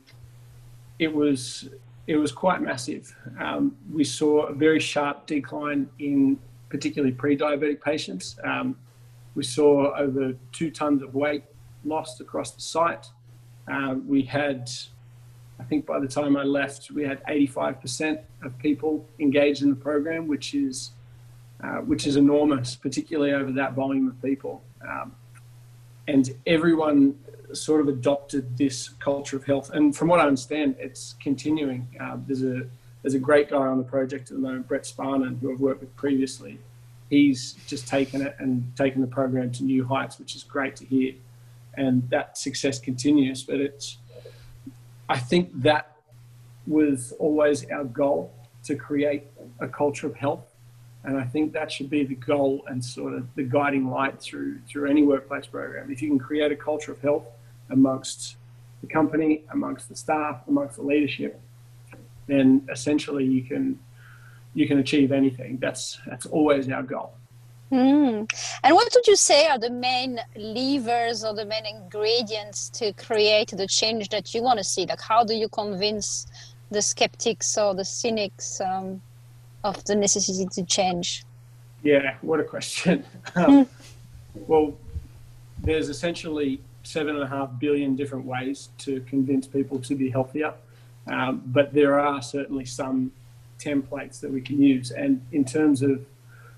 it 0.99 1.13
was 1.13 1.69
it 2.07 2.15
was 2.15 2.31
quite 2.31 2.61
massive. 2.61 3.13
Um, 3.39 3.75
we 3.91 4.05
saw 4.05 4.47
a 4.47 4.53
very 4.53 4.79
sharp 4.79 5.27
decline 5.27 5.89
in 5.99 6.39
particularly 6.69 7.13
pre-diabetic 7.13 7.81
patients. 7.81 8.37
Um, 8.43 8.77
we 9.35 9.43
saw 9.43 9.95
over 9.95 10.33
two 10.53 10.71
tons 10.71 11.03
of 11.03 11.13
weight 11.13 11.43
lost 11.83 12.21
across 12.21 12.51
the 12.51 12.61
site. 12.61 13.07
Uh, 13.71 13.95
we 14.05 14.21
had, 14.21 14.69
I 15.59 15.63
think 15.63 15.85
by 15.85 15.99
the 15.99 16.07
time 16.07 16.37
I 16.37 16.43
left, 16.43 16.91
we 16.91 17.03
had 17.03 17.23
85% 17.25 18.21
of 18.41 18.57
people 18.57 19.05
engaged 19.19 19.61
in 19.61 19.69
the 19.69 19.75
program, 19.75 20.27
which 20.27 20.55
is 20.55 20.91
uh, 21.63 21.77
which 21.77 22.05
is 22.05 22.17
enormous, 22.17 22.75
particularly 22.75 23.33
over 23.33 23.51
that 23.51 23.73
volume 23.73 24.07
of 24.07 24.21
people. 24.21 24.63
Um, 24.87 25.15
and 26.07 26.29
everyone 26.45 27.17
sort 27.53 27.81
of 27.81 27.87
adopted 27.87 28.57
this 28.57 28.89
culture 28.99 29.37
of 29.37 29.45
health. 29.45 29.71
And 29.71 29.95
from 29.95 30.07
what 30.07 30.19
I 30.19 30.23
understand, 30.23 30.75
it's 30.79 31.15
continuing. 31.21 31.87
Uh, 31.99 32.17
there's 32.25 32.43
a 32.43 32.67
there's 33.01 33.13
a 33.13 33.19
great 33.19 33.49
guy 33.49 33.57
on 33.57 33.77
the 33.77 33.83
project 33.83 34.31
at 34.31 34.35
the 34.35 34.41
moment, 34.41 34.67
Brett 34.67 34.83
Sparnan, 34.83 35.39
who 35.39 35.51
I've 35.51 35.59
worked 35.59 35.81
with 35.81 35.95
previously. 35.95 36.59
He's 37.09 37.53
just 37.67 37.87
taken 37.87 38.21
it 38.21 38.35
and 38.39 38.75
taken 38.75 39.01
the 39.01 39.07
program 39.07 39.51
to 39.53 39.63
new 39.63 39.85
heights, 39.85 40.19
which 40.19 40.35
is 40.35 40.43
great 40.43 40.75
to 40.77 40.85
hear. 40.85 41.13
And 41.75 42.09
that 42.09 42.37
success 42.37 42.79
continues. 42.79 43.43
But 43.43 43.61
it's, 43.61 43.97
I 45.07 45.19
think 45.19 45.61
that 45.61 45.95
was 46.65 47.13
always 47.17 47.69
our 47.69 47.85
goal 47.85 48.33
to 48.65 48.75
create 48.75 49.23
a 49.59 49.67
culture 49.67 50.07
of 50.07 50.15
health 50.15 50.43
and 51.07 51.17
I 51.17 51.23
think 51.23 51.53
that 51.53 51.71
should 51.71 51.89
be 51.89 52.03
the 52.03 52.15
goal 52.15 52.63
and 52.67 52.83
sort 52.83 53.13
of 53.13 53.33
the 53.35 53.43
guiding 53.43 53.89
light 53.89 54.21
through 54.21 54.59
through 54.67 54.89
any 54.89 55.03
workplace 55.03 55.47
program. 55.47 55.89
If 55.89 56.01
you 56.01 56.09
can 56.09 56.19
create 56.19 56.51
a 56.51 56.55
culture 56.55 56.91
of 56.91 57.01
health 57.01 57.23
amongst 57.69 58.37
the 58.81 58.87
company, 58.87 59.43
amongst 59.51 59.89
the 59.89 59.95
staff, 59.95 60.41
amongst 60.47 60.77
the 60.77 60.83
leadership, 60.83 61.39
then 62.27 62.67
essentially 62.71 63.25
you 63.25 63.43
can 63.43 63.79
you 64.53 64.67
can 64.67 64.79
achieve 64.79 65.11
anything. 65.11 65.57
That's 65.59 65.99
that's 66.05 66.25
always 66.25 66.69
our 66.69 66.83
goal. 66.83 67.13
Mm. 67.71 68.31
And 68.63 68.75
what 68.75 68.91
would 68.93 69.07
you 69.07 69.15
say 69.15 69.47
are 69.47 69.59
the 69.59 69.69
main 69.69 70.19
levers 70.35 71.23
or 71.25 71.33
the 71.33 71.45
main 71.45 71.65
ingredients 71.65 72.69
to 72.69 72.93
create 72.93 73.49
the 73.49 73.67
change 73.67 74.09
that 74.09 74.33
you 74.33 74.41
want 74.41 74.57
to 74.59 74.63
see? 74.63 74.85
Like, 74.85 75.01
how 75.01 75.23
do 75.23 75.35
you 75.35 75.49
convince 75.49 76.27
the 76.71 76.81
skeptics 76.81 77.57
or 77.57 77.75
the 77.75 77.83
cynics 77.83 78.61
um, 78.61 79.01
of 79.63 79.83
the 79.83 79.95
necessity 79.95 80.47
to 80.53 80.63
change? 80.63 81.25
Yeah, 81.83 82.15
what 82.21 82.39
a 82.39 82.43
question. 82.43 83.03
um, 83.35 83.67
well, 84.47 84.73
there's 85.61 85.89
essentially 85.89 86.61
seven 86.87 87.15
and 87.15 87.23
a 87.23 87.27
half 87.27 87.49
billion 87.59 87.95
different 87.95 88.25
ways 88.25 88.69
to 88.77 89.01
convince 89.01 89.45
people 89.45 89.77
to 89.79 89.93
be 89.93 90.09
healthier, 90.09 90.53
um, 91.07 91.43
but 91.47 91.73
there 91.73 91.99
are 91.99 92.21
certainly 92.21 92.65
some 92.65 93.11
templates 93.59 94.21
that 94.21 94.31
we 94.31 94.39
can 94.39 94.61
use. 94.61 94.91
And 94.91 95.21
in 95.33 95.43
terms 95.43 95.81
of 95.81 96.05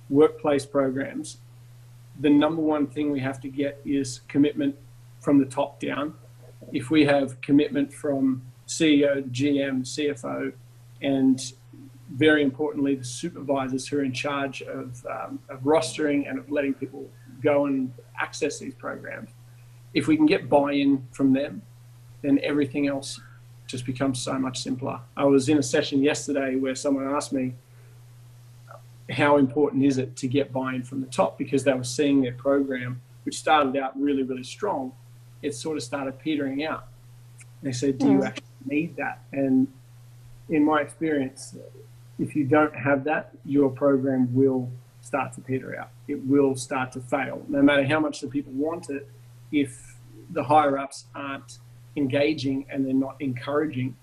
workplace 0.09 0.65
programs, 0.65 1.37
the 2.19 2.29
number 2.29 2.61
one 2.61 2.85
thing 2.85 3.11
we 3.11 3.19
have 3.21 3.39
to 3.41 3.47
get 3.47 3.81
is 3.85 4.21
commitment 4.27 4.75
from 5.19 5.39
the 5.39 5.45
top 5.45 5.79
down. 5.79 6.13
If 6.71 6.91
we 6.91 7.05
have 7.05 7.39
commitment 7.41 7.91
from 7.91 8.43
CEO, 8.67 9.27
GM, 9.31 9.81
CFO, 9.81 10.53
and 11.01 11.53
very 12.11 12.43
importantly, 12.43 12.95
the 12.95 13.03
supervisors 13.03 13.87
who 13.87 13.97
are 13.97 14.03
in 14.03 14.13
charge 14.13 14.61
of, 14.61 15.03
um, 15.07 15.39
of 15.49 15.61
rostering 15.61 16.29
and 16.29 16.37
of 16.37 16.51
letting 16.51 16.73
people 16.73 17.09
go 17.41 17.65
and 17.65 17.91
access 18.19 18.59
these 18.59 18.73
programs, 18.75 19.29
if 19.93 20.07
we 20.07 20.15
can 20.15 20.25
get 20.25 20.49
buy-in 20.49 21.07
from 21.11 21.33
them, 21.33 21.61
then 22.21 22.39
everything 22.43 22.87
else 22.87 23.19
just 23.67 23.85
becomes 23.85 24.21
so 24.21 24.37
much 24.37 24.61
simpler. 24.61 24.99
I 25.15 25.25
was 25.25 25.47
in 25.49 25.57
a 25.57 25.63
session 25.63 26.01
yesterday 26.01 26.55
where 26.55 26.75
someone 26.75 27.07
asked 27.07 27.33
me, 27.33 27.53
how 29.09 29.37
important 29.37 29.83
is 29.83 29.97
it 29.97 30.15
to 30.17 30.27
get 30.27 30.51
buy-in 30.51 30.83
from 30.83 31.01
the 31.01 31.07
top 31.07 31.37
because 31.37 31.63
they 31.63 31.73
were 31.73 31.83
seeing 31.83 32.21
their 32.21 32.33
program, 32.33 33.01
which 33.23 33.37
started 33.37 33.75
out 33.75 33.99
really, 33.99 34.23
really 34.23 34.43
strong, 34.43 34.91
it 35.41 35.55
sort 35.55 35.77
of 35.77 35.83
started 35.83 36.19
petering 36.19 36.63
out. 36.63 36.87
They 37.63 37.71
said, 37.71 37.97
do 37.97 38.07
you 38.07 38.19
mm. 38.19 38.27
actually 38.27 38.45
need 38.65 38.95
that? 38.97 39.23
And 39.31 39.67
in 40.49 40.63
my 40.63 40.81
experience, 40.81 41.55
if 42.17 42.35
you 42.35 42.43
don't 42.43 42.75
have 42.75 43.03
that, 43.05 43.31
your 43.45 43.69
program 43.69 44.33
will 44.33 44.69
start 45.01 45.33
to 45.33 45.41
peter 45.41 45.79
out. 45.79 45.89
It 46.07 46.25
will 46.25 46.55
start 46.55 46.91
to 46.93 46.99
fail, 46.99 47.43
no 47.47 47.61
matter 47.61 47.85
how 47.85 47.99
much 47.99 48.21
the 48.21 48.27
people 48.27 48.51
want 48.53 48.89
it. 48.89 49.07
If 49.51 49.97
the 50.31 50.43
higher 50.43 50.77
ups 50.77 51.05
aren't 51.15 51.59
engaging 51.95 52.65
and 52.69 52.85
they're 52.85 52.93
not 52.93 53.15
encouraging, 53.19 53.95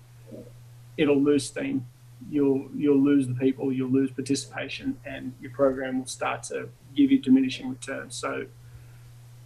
it'll 0.97 1.21
lose 1.21 1.45
steam. 1.45 1.85
You'll 2.29 2.67
you'll 2.75 3.01
lose 3.01 3.27
the 3.27 3.35
people, 3.35 3.71
you'll 3.71 3.91
lose 3.91 4.11
participation, 4.11 4.97
and 5.05 5.33
your 5.39 5.51
program 5.51 5.99
will 5.99 6.07
start 6.07 6.43
to 6.43 6.67
give 6.95 7.11
you 7.11 7.19
diminishing 7.19 7.69
returns. 7.69 8.15
So, 8.15 8.47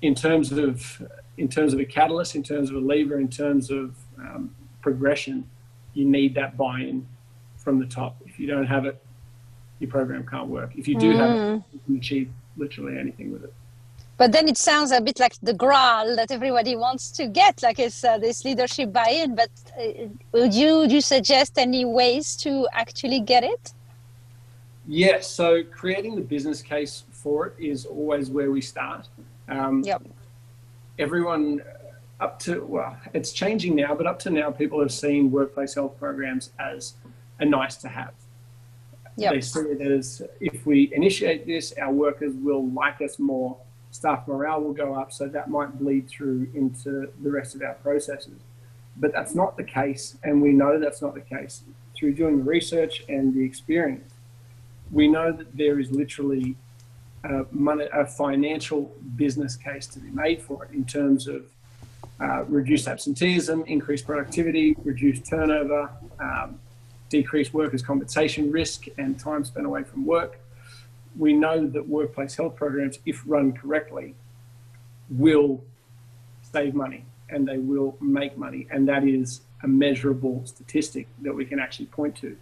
in 0.02 0.16
terms 0.16 0.52
of 0.52 1.02
in 1.38 1.48
terms 1.48 1.74
of 1.74 1.80
a 1.80 1.86
catalyst, 1.86 2.36
in 2.36 2.44
terms 2.44 2.70
of 2.70 2.78
a 2.78 2.80
lever, 2.80 3.20
in 3.20 3.28
terms 3.28 3.70
of 3.70 3.96
um, 4.18 4.56
progression, 4.82 5.50
you 5.94 6.06
need 6.06 6.34
that 6.36 6.58
buy-in 6.58 7.06
from 7.58 7.80
the 7.80 7.86
top. 7.86 8.22
If 8.26 8.40
you 8.40 8.48
don't 8.48 8.66
have 8.66 8.86
it, 8.86 9.04
your 9.80 9.90
program 9.90 10.26
can't 10.26 10.48
work. 10.48 10.72
If 10.76 10.88
you 10.88 10.98
do 10.98 11.14
mm. 11.14 11.18
have 11.18 11.36
it, 11.36 11.64
you 11.74 11.80
can 11.86 11.98
achieve 11.98 12.32
literally 12.58 12.98
anything 12.98 13.32
with 13.32 13.44
it. 13.44 13.54
But 14.22 14.34
then 14.34 14.48
it 14.48 14.56
sounds 14.56 14.92
a 14.92 15.02
bit 15.02 15.20
like 15.20 15.34
the 15.42 15.52
graal 15.52 16.16
that 16.16 16.30
everybody 16.30 16.76
wants 16.76 17.10
to 17.14 17.26
get, 17.26 17.64
like 17.64 17.80
it's 17.80 18.04
uh, 18.04 18.20
this 18.20 18.46
leadership 18.46 18.94
buy-in. 18.94 19.34
But 19.34 19.50
uh, 19.76 20.10
would 20.32 20.54
you 20.54 20.78
would 20.78 20.92
you 20.92 21.02
suggest 21.02 21.58
any 21.58 21.86
ways 21.86 22.36
to 22.44 22.68
actually 22.72 23.22
get 23.22 23.44
it? 23.44 23.74
Yes. 24.88 25.28
So 25.28 25.64
creating 25.64 26.14
the 26.18 26.22
business 26.22 26.62
case 26.62 27.04
for 27.12 27.48
it 27.48 27.56
is 27.58 27.88
always 27.88 28.30
where 28.30 28.52
we 28.52 28.62
start. 28.62 29.08
Um, 29.50 29.82
yep. 29.84 30.04
Everyone 31.00 31.64
up 32.20 32.38
to 32.42 32.64
well, 32.64 32.96
it's 33.16 33.32
changing 33.32 33.74
now, 33.76 33.96
but 33.96 34.06
up 34.06 34.20
to 34.20 34.30
now, 34.30 34.52
people 34.52 34.80
have 34.82 34.94
seen 34.94 35.32
workplace 35.32 35.74
health 35.74 35.98
programs 35.98 36.52
as 36.60 36.94
a 37.40 37.46
nice 37.46 37.76
to 37.78 37.88
have. 37.88 38.14
Yep. 39.18 39.34
They 39.34 39.42
see 39.42 39.60
it 39.62 39.82
as 39.82 40.22
if 40.40 40.64
we 40.68 40.94
initiate 40.94 41.48
this, 41.48 41.74
our 41.82 41.92
workers 41.92 42.34
will 42.36 42.68
like 42.70 43.02
us 43.02 43.18
more, 43.18 43.58
staff 43.92 44.28
morale 44.28 44.62
will 44.62 44.74
go 44.74 44.96
up, 44.96 45.12
so 45.12 45.28
that 45.28 45.50
might 45.50 45.78
bleed 45.78 46.08
through 46.08 46.50
into 46.56 47.12
the 47.22 47.30
rest 47.30 47.56
of 47.56 47.62
our 47.62 47.74
processes. 47.76 48.40
But 48.98 49.12
that's 49.14 49.36
not 49.36 49.58
the 49.58 49.64
case, 49.64 50.18
and 50.24 50.42
we 50.42 50.52
know 50.54 50.80
that's 50.80 51.02
not 51.02 51.14
the 51.14 51.22
case. 51.22 51.64
Through 51.96 52.14
doing 52.16 52.38
the 52.38 52.44
research 52.44 53.04
and 53.10 53.34
the 53.34 53.44
experience, 53.44 54.14
we 54.92 55.08
know 55.08 55.32
that 55.32 55.56
there 55.56 55.80
is 55.80 55.92
literally 55.92 56.56
a, 57.24 57.46
money, 57.52 57.88
a 57.94 58.06
financial 58.06 58.94
business 59.16 59.56
case 59.56 59.88
to 59.88 60.00
be 60.00 60.10
made 60.10 60.42
for 60.42 60.66
it 60.66 60.72
in 60.72 60.86
terms 60.86 61.28
of 61.28 61.46
uh, 62.20 62.44
reduced 62.48 62.88
absenteeism, 62.88 63.64
increased 63.66 64.06
productivity, 64.06 64.76
reduced 64.84 65.26
turnover, 65.26 65.90
um, 66.20 66.60
decreased 67.10 67.54
workers' 67.54 67.82
compensation 67.82 68.52
risk, 68.52 68.86
and 68.98 69.20
time 69.20 69.44
spent 69.44 69.66
away 69.66 69.84
from 69.84 70.06
work. 70.06 70.40
We 71.18 71.34
know 71.34 71.68
that 71.68 71.88
workplace 71.88 72.36
health 72.36 72.56
programs, 72.56 73.00
if 73.06 73.22
run 73.26 73.54
correctly, 73.54 74.16
will 75.10 75.64
save 76.42 76.74
money 76.74 77.06
and 77.30 77.48
they 77.48 77.58
will 77.58 77.98
make 78.02 78.38
money. 78.38 78.68
And 78.72 78.88
that 78.88 79.04
is 79.04 79.42
a 79.64 79.68
measurable 79.68 80.46
statistic 80.46 81.08
that 81.22 81.34
we 81.34 81.46
can 81.46 81.60
actually 81.60 81.86
point 81.88 82.16
to. 82.18 82.36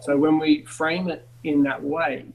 So 0.00 0.16
when 0.16 0.38
we 0.38 0.62
frame 0.64 1.08
it 1.08 1.26
in 1.44 1.62
that 1.62 1.82
way, 1.82 2.26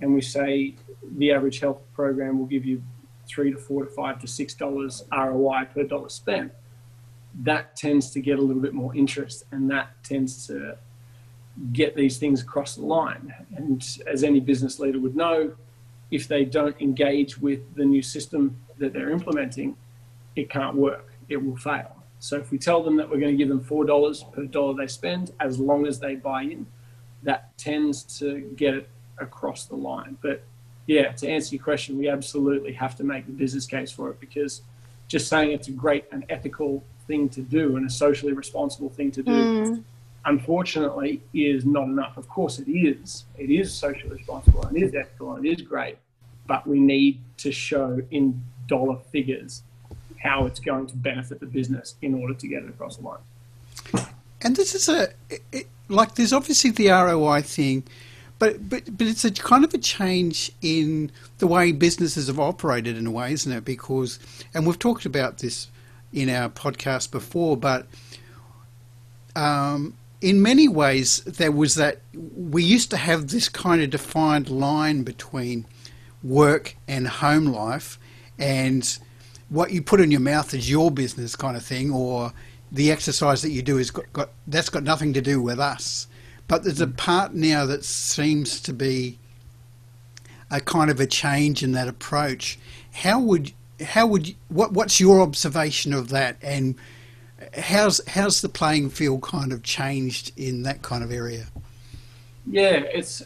and 0.00 0.14
we 0.14 0.20
say 0.20 0.74
the 1.16 1.32
average 1.32 1.60
health 1.60 1.80
program 1.94 2.38
will 2.38 2.46
give 2.46 2.64
you 2.64 2.82
three 3.26 3.52
to 3.52 3.56
four 3.56 3.84
to 3.84 3.90
five 3.90 4.20
to 4.20 4.26
six 4.26 4.52
dollars 4.54 5.04
ROI 5.12 5.66
per 5.72 5.84
dollar 5.84 6.08
spent, 6.08 6.52
that 7.42 7.76
tends 7.76 8.10
to 8.10 8.20
get 8.20 8.38
a 8.38 8.42
little 8.42 8.60
bit 8.60 8.74
more 8.74 8.94
interest 8.94 9.44
and 9.52 9.70
that 9.70 9.90
tends 10.02 10.46
to 10.48 10.76
get 11.72 11.94
these 11.96 12.18
things 12.18 12.42
across 12.42 12.76
the 12.76 12.84
line. 12.84 13.34
And 13.56 13.86
as 14.06 14.24
any 14.24 14.40
business 14.40 14.78
leader 14.78 14.98
would 14.98 15.16
know, 15.16 15.52
if 16.10 16.28
they 16.28 16.44
don't 16.44 16.78
engage 16.80 17.38
with 17.38 17.74
the 17.74 17.84
new 17.84 18.02
system 18.02 18.56
that 18.78 18.92
they're 18.92 19.10
implementing, 19.10 19.76
it 20.36 20.50
can't 20.50 20.76
work. 20.76 21.12
It 21.28 21.36
will 21.36 21.56
fail. 21.56 21.96
So 22.20 22.36
if 22.36 22.50
we 22.50 22.58
tell 22.58 22.82
them 22.82 22.96
that 22.96 23.08
we're 23.08 23.18
going 23.18 23.32
to 23.32 23.36
give 23.36 23.48
them 23.48 23.60
$4 23.60 24.32
per 24.32 24.44
dollar 24.44 24.74
they 24.74 24.86
spend, 24.86 25.32
as 25.40 25.58
long 25.58 25.86
as 25.86 25.98
they 25.98 26.14
buy 26.14 26.42
in, 26.42 26.66
that 27.22 27.56
tends 27.58 28.02
to 28.18 28.40
get 28.56 28.74
it 28.74 28.88
across 29.18 29.64
the 29.64 29.76
line. 29.76 30.16
But 30.20 30.42
yeah, 30.86 31.12
to 31.12 31.28
answer 31.28 31.54
your 31.54 31.64
question, 31.64 31.98
we 31.98 32.08
absolutely 32.08 32.72
have 32.74 32.96
to 32.96 33.04
make 33.04 33.26
the 33.26 33.32
business 33.32 33.66
case 33.66 33.90
for 33.90 34.10
it 34.10 34.20
because 34.20 34.62
just 35.08 35.28
saying 35.28 35.52
it's 35.52 35.68
a 35.68 35.72
great 35.72 36.04
and 36.12 36.24
ethical 36.28 36.84
thing 37.06 37.28
to 37.30 37.40
do 37.42 37.76
and 37.76 37.86
a 37.86 37.90
socially 37.90 38.32
responsible 38.32 38.88
thing 38.88 39.10
to 39.12 39.22
do 39.22 39.32
mm 39.32 39.84
unfortunately, 40.24 41.20
is 41.34 41.64
not 41.64 41.84
enough. 41.84 42.16
Of 42.16 42.28
course, 42.28 42.58
it 42.58 42.70
is. 42.70 43.24
It 43.36 43.50
is 43.50 43.72
socially 43.72 44.16
responsible 44.16 44.64
and 44.64 44.76
it 44.76 44.82
is 44.82 44.94
ethical 44.94 45.34
and 45.34 45.44
it 45.44 45.60
is 45.60 45.62
great, 45.62 45.98
but 46.46 46.66
we 46.66 46.80
need 46.80 47.20
to 47.38 47.52
show 47.52 48.00
in 48.10 48.42
dollar 48.66 48.98
figures 49.10 49.62
how 50.22 50.46
it's 50.46 50.60
going 50.60 50.86
to 50.86 50.96
benefit 50.96 51.40
the 51.40 51.46
business 51.46 51.96
in 52.02 52.14
order 52.14 52.34
to 52.34 52.46
get 52.46 52.62
it 52.62 52.68
across 52.68 52.96
the 52.96 53.02
line. 53.02 54.06
And 54.40 54.56
this 54.56 54.74
is 54.74 54.88
a 54.88 55.08
it, 55.52 55.66
like 55.88 56.14
there's 56.14 56.32
obviously 56.32 56.70
the 56.70 56.88
ROI 56.88 57.42
thing, 57.42 57.84
but 58.38 58.68
but 58.68 58.96
but 58.96 59.06
it's 59.06 59.24
a 59.24 59.30
kind 59.30 59.64
of 59.64 59.74
a 59.74 59.78
change 59.78 60.52
in 60.62 61.10
the 61.38 61.46
way 61.46 61.72
businesses 61.72 62.28
have 62.28 62.40
operated 62.40 62.96
in 62.96 63.06
a 63.06 63.10
way, 63.10 63.32
isn't 63.32 63.52
it? 63.52 63.64
Because 63.64 64.18
and 64.54 64.66
we've 64.66 64.78
talked 64.78 65.04
about 65.04 65.38
this 65.38 65.68
in 66.12 66.28
our 66.28 66.48
podcast 66.48 67.10
before, 67.10 67.56
but 67.56 67.86
um, 69.34 69.94
in 70.22 70.40
many 70.40 70.68
ways, 70.68 71.18
there 71.24 71.50
was 71.50 71.74
that 71.74 72.00
we 72.14 72.62
used 72.62 72.90
to 72.90 72.96
have 72.96 73.28
this 73.28 73.48
kind 73.48 73.82
of 73.82 73.90
defined 73.90 74.48
line 74.48 75.02
between 75.02 75.66
work 76.22 76.76
and 76.86 77.08
home 77.08 77.46
life, 77.46 77.98
and 78.38 78.98
what 79.48 79.72
you 79.72 79.82
put 79.82 80.00
in 80.00 80.12
your 80.12 80.20
mouth 80.20 80.54
is 80.54 80.70
your 80.70 80.92
business 80.92 81.34
kind 81.34 81.56
of 81.56 81.64
thing, 81.64 81.90
or 81.90 82.32
the 82.70 82.92
exercise 82.92 83.42
that 83.42 83.50
you 83.50 83.62
do 83.62 83.78
is 83.78 83.90
got, 83.90 84.10
got 84.12 84.30
that's 84.46 84.70
got 84.70 84.84
nothing 84.84 85.12
to 85.12 85.20
do 85.20 85.42
with 85.42 85.58
us. 85.58 86.06
But 86.46 86.62
there's 86.62 86.80
a 86.80 86.86
mm. 86.86 86.96
part 86.96 87.34
now 87.34 87.66
that 87.66 87.84
seems 87.84 88.60
to 88.60 88.72
be 88.72 89.18
a 90.52 90.60
kind 90.60 90.88
of 90.88 91.00
a 91.00 91.06
change 91.06 91.64
in 91.64 91.72
that 91.72 91.88
approach. 91.88 92.60
How 92.92 93.18
would 93.18 93.52
how 93.84 94.06
would 94.06 94.36
what 94.48 94.72
what's 94.72 95.00
your 95.00 95.20
observation 95.20 95.92
of 95.92 96.10
that 96.10 96.36
and 96.42 96.76
how's 97.58 98.00
how's 98.06 98.40
the 98.40 98.48
playing 98.48 98.90
field 98.90 99.22
kind 99.22 99.52
of 99.52 99.62
changed 99.62 100.32
in 100.36 100.62
that 100.62 100.82
kind 100.82 101.04
of 101.04 101.12
area? 101.12 101.46
Yeah, 102.46 102.82
it's 102.92 103.22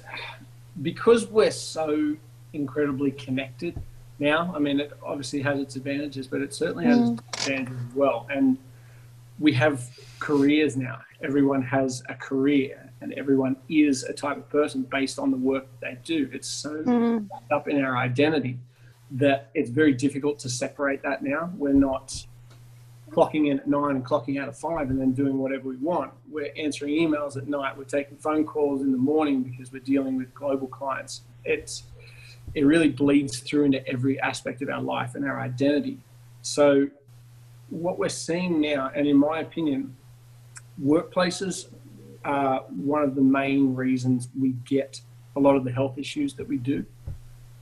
because 0.83 1.27
we're 1.27 1.51
so 1.51 2.17
incredibly 2.53 3.11
connected 3.13 3.81
now. 4.19 4.53
I 4.55 4.59
mean, 4.59 4.81
it 4.81 4.93
obviously 5.03 5.43
has 5.43 5.61
its 5.61 5.77
advantages, 5.77 6.27
but 6.27 6.41
it 6.41 6.55
certainly 6.55 6.85
has 6.87 6.99
mm. 6.99 7.19
its 7.19 7.47
advantages 7.47 7.79
as 7.89 7.95
well. 7.95 8.27
And 8.31 8.59
we 9.39 9.53
have 9.55 9.89
careers 10.19 10.77
now. 10.77 11.01
Everyone 11.23 11.63
has 11.63 12.03
a 12.09 12.15
career, 12.15 12.91
and 13.01 13.13
everyone 13.15 13.57
is 13.69 14.05
a 14.05 14.13
type 14.13 14.37
of 14.37 14.49
person 14.51 14.83
based 14.83 15.19
on 15.19 15.31
the 15.31 15.37
work 15.37 15.67
they 15.81 15.99
do. 16.05 16.29
It's 16.33 16.49
so 16.49 16.83
mm. 16.83 17.29
up 17.51 17.69
in 17.69 17.83
our 17.83 17.97
identity 17.97 18.59
that 19.13 19.51
it's 19.55 19.71
very 19.71 19.95
difficult 19.95 20.39
to 20.41 20.49
separate 20.49 21.03
that 21.03 21.23
now. 21.23 21.51
We're 21.57 21.73
not 21.73 22.27
clocking 23.17 23.51
in 23.51 23.59
at 23.59 23.67
nine 23.67 23.97
and 23.97 24.05
clocking 24.05 24.41
out 24.41 24.47
at 24.47 24.57
five 24.57 24.91
and 24.91 25.01
then 25.01 25.13
doing 25.13 25.39
whatever 25.39 25.69
we 25.69 25.77
want. 25.77 26.13
We're 26.31 26.53
answering 26.57 26.93
emails 26.95 27.37
at 27.37 27.49
night. 27.49 27.77
We're 27.77 27.85
taking 27.85 28.19
phone 28.19 28.45
calls 28.45 28.83
in 28.83 28.93
the 28.93 28.99
morning 28.99 29.43
because 29.43 29.73
we're 29.73 29.79
dealing 29.79 30.17
with 30.17 30.35
global 30.35 30.67
clients. 30.67 31.23
It's 31.45 31.85
it 32.55 32.65
really 32.65 32.89
bleeds 32.89 33.41
through 33.41 33.65
into 33.65 33.87
every 33.89 34.21
aspect 34.21 34.63
of 34.63 34.69
our 34.69 34.83
life 34.83 35.15
and 35.15 35.25
our 35.25 35.41
identity. 35.41 35.99
So 36.43 36.89
what 37.71 37.99
we're 37.99 38.09
seeing 38.09 38.61
now, 38.61 38.91
and 38.95 39.07
in 39.07 39.17
my 39.17 39.41
opinion, 39.41 39.97
workplaces 40.83 41.69
are 42.25 42.61
one 42.69 43.03
of 43.03 43.15
the 43.15 43.23
main 43.23 43.75
reasons 43.75 44.29
we 44.39 44.51
get 44.65 45.01
a 45.37 45.41
lot 45.41 45.57
of 45.57 45.65
the 45.65 45.73
health 45.73 45.99
issues 45.99 46.35
that 46.35 46.47
we 46.47 46.59
do. 46.59 46.85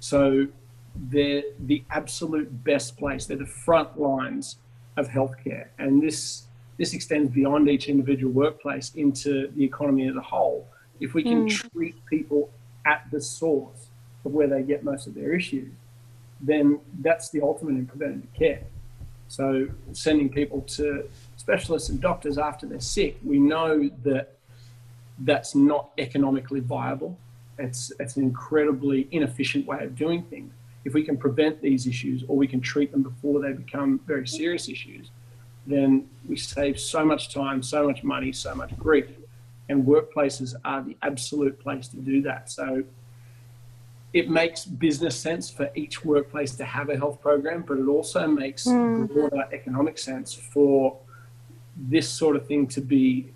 So 0.01 0.49
they're 0.97 1.43
the 1.61 1.85
absolute 1.91 2.65
best 2.65 2.97
place. 2.97 3.27
They're 3.27 3.37
the 3.37 3.47
front 3.47 3.99
lines 3.99 4.57
of 4.97 5.09
healthcare, 5.09 5.67
and 5.79 6.03
this 6.03 6.47
this 6.77 6.93
extends 6.93 7.31
beyond 7.31 7.69
each 7.69 7.89
individual 7.89 8.33
workplace 8.33 8.93
into 8.97 9.49
the 9.55 9.65
economy 9.65 10.09
as 10.09 10.17
a 10.17 10.21
whole. 10.21 10.67
If 11.01 11.15
we 11.15 11.23
can 11.23 11.47
mm. 11.47 11.71
treat 11.73 11.95
people 12.07 12.51
at 12.85 13.07
the 13.13 13.21
source 13.21 13.89
of 14.25 14.33
where 14.33 14.49
they 14.49 14.63
get 14.63 14.83
most 14.83 15.07
of 15.07 15.15
their 15.15 15.35
issues, 15.35 15.71
then 16.41 16.81
that's 17.01 17.31
the 17.31 17.41
ultimate 17.41 17.77
in 17.77 17.87
preventative 17.87 18.33
care. 18.35 18.63
So 19.29 19.69
sending 19.93 20.29
people 20.29 20.63
to 20.63 21.09
specialists 21.37 21.89
and 21.89 22.01
doctors 22.01 22.39
after 22.39 22.67
they're 22.67 22.81
sick, 22.81 23.19
we 23.25 23.39
know 23.39 23.89
that 24.03 24.35
that's 25.21 25.55
not 25.55 25.91
economically 25.99 26.61
viable. 26.61 27.17
It's 27.59 27.93
it's 28.01 28.17
an 28.17 28.25
incredibly 28.25 29.07
inefficient 29.13 29.67
way 29.67 29.85
of 29.85 29.95
doing 29.95 30.25
things 30.25 30.53
if 30.85 30.95
we 30.95 31.03
can 31.03 31.17
prevent 31.17 31.61
these 31.63 31.87
issues 31.87 32.25
or 32.29 32.37
we 32.37 32.47
can 32.47 32.61
treat 32.61 32.93
them 32.93 33.03
before 33.03 33.41
they 33.41 33.53
become 33.53 34.01
very 34.07 34.27
serious 34.27 34.69
issues, 34.69 35.11
then 35.67 36.07
we 36.29 36.37
save 36.37 36.79
so 36.79 37.05
much 37.05 37.33
time, 37.33 37.63
so 37.63 37.87
much 37.87 38.05
money, 38.05 38.33
so 38.33 38.55
much 38.55 38.77
grief. 38.79 39.09
And 39.69 39.85
workplaces 39.85 40.55
are 40.65 40.83
the 40.83 40.97
absolute 41.03 41.59
place 41.59 41.89
to 41.89 41.97
do 41.97 42.21
that. 42.23 42.51
So 42.51 42.85
it 44.13 44.29
makes 44.29 44.65
business 44.67 45.19
sense 45.19 45.49
for 45.51 45.71
each 45.75 46.05
workplace 46.05 46.55
to 46.57 46.65
have 46.65 46.91
a 46.91 46.97
health 46.97 47.21
program, 47.23 47.65
but 47.67 47.79
it 47.79 47.89
also 47.89 48.27
makes 48.27 48.65
mm. 48.67 49.13
broader 49.13 49.49
economic 49.53 49.99
sense 49.99 50.35
for 50.35 50.99
this 51.77 52.09
sort 52.09 52.37
of 52.37 52.47
thing 52.47 52.67
to 52.69 52.81
be 52.81 53.33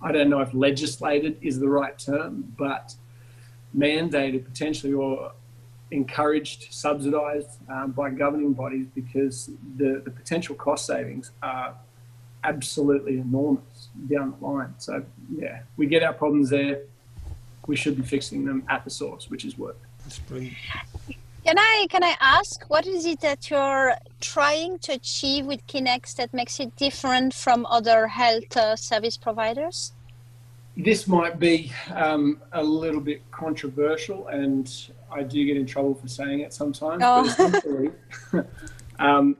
I 0.00 0.12
don't 0.12 0.30
know 0.30 0.40
if 0.40 0.54
legislated 0.54 1.38
is 1.42 1.58
the 1.58 1.68
right 1.68 1.98
term, 1.98 2.54
but 2.56 2.94
mandated 3.76 4.44
potentially 4.44 4.92
or 4.92 5.32
encouraged, 5.90 6.72
subsidised 6.72 7.58
um, 7.68 7.92
by 7.92 8.10
governing 8.10 8.52
bodies 8.52 8.86
because 8.94 9.50
the, 9.76 10.02
the 10.04 10.10
potential 10.10 10.54
cost 10.54 10.86
savings 10.86 11.30
are 11.42 11.74
absolutely 12.44 13.18
enormous 13.18 13.88
down 14.08 14.34
the 14.38 14.46
line. 14.46 14.74
So, 14.78 15.04
yeah, 15.34 15.60
we 15.76 15.86
get 15.86 16.02
our 16.02 16.12
problems 16.12 16.50
there. 16.50 16.80
We 17.66 17.76
should 17.76 17.96
be 17.96 18.02
fixing 18.02 18.44
them 18.44 18.64
at 18.68 18.84
the 18.84 18.90
source, 18.90 19.28
which 19.30 19.44
is 19.44 19.58
work. 19.58 19.78
That's 20.04 20.18
brilliant. 20.20 20.56
Can 21.44 21.58
I 21.58 21.86
can 21.88 22.04
I 22.04 22.14
ask 22.20 22.64
what 22.68 22.86
is 22.86 23.06
it 23.06 23.20
that 23.20 23.48
you're 23.48 23.94
trying 24.20 24.78
to 24.80 24.92
achieve 24.92 25.46
with 25.46 25.66
Kinex 25.66 26.14
that 26.16 26.34
makes 26.34 26.60
it 26.60 26.74
different 26.76 27.32
from 27.32 27.64
other 27.66 28.08
health 28.08 28.56
uh, 28.56 28.76
service 28.76 29.16
providers? 29.16 29.92
This 30.76 31.08
might 31.08 31.38
be 31.38 31.72
um, 31.94 32.40
a 32.52 32.62
little 32.62 33.00
bit 33.00 33.22
controversial, 33.30 34.28
and 34.28 34.70
I 35.10 35.22
do 35.22 35.44
get 35.44 35.56
in 35.56 35.66
trouble 35.66 35.94
for 35.94 36.08
saying 36.08 36.40
it 36.40 36.52
sometimes. 36.52 37.02
Oh. 37.04 37.22
But 37.22 37.48
essentially, 37.48 37.90
um, 38.98 39.36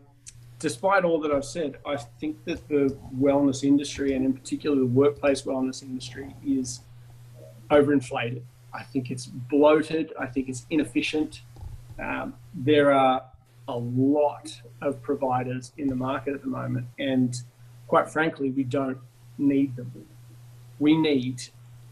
despite 0.58 1.04
all 1.04 1.20
that 1.20 1.32
I've 1.32 1.44
said, 1.44 1.76
I 1.86 1.96
think 1.96 2.44
that 2.44 2.66
the 2.68 2.96
wellness 3.18 3.64
industry, 3.64 4.14
and 4.14 4.24
in 4.24 4.32
particular 4.32 4.76
the 4.76 4.86
workplace 4.86 5.42
wellness 5.42 5.82
industry, 5.82 6.34
is 6.44 6.80
overinflated. 7.70 8.42
I 8.72 8.82
think 8.82 9.10
it's 9.10 9.26
bloated. 9.26 10.12
I 10.18 10.26
think 10.26 10.48
it's 10.48 10.66
inefficient. 10.70 11.42
Um, 11.98 12.34
there 12.54 12.92
are 12.92 13.22
a 13.66 13.76
lot 13.76 14.60
of 14.80 15.02
providers 15.02 15.72
in 15.78 15.88
the 15.88 15.96
market 15.96 16.34
at 16.34 16.42
the 16.42 16.48
moment, 16.48 16.86
and 16.98 17.36
quite 17.86 18.08
frankly, 18.10 18.50
we 18.50 18.64
don't 18.64 18.98
need 19.36 19.76
them. 19.76 19.92
We 20.78 20.96
need 20.96 21.42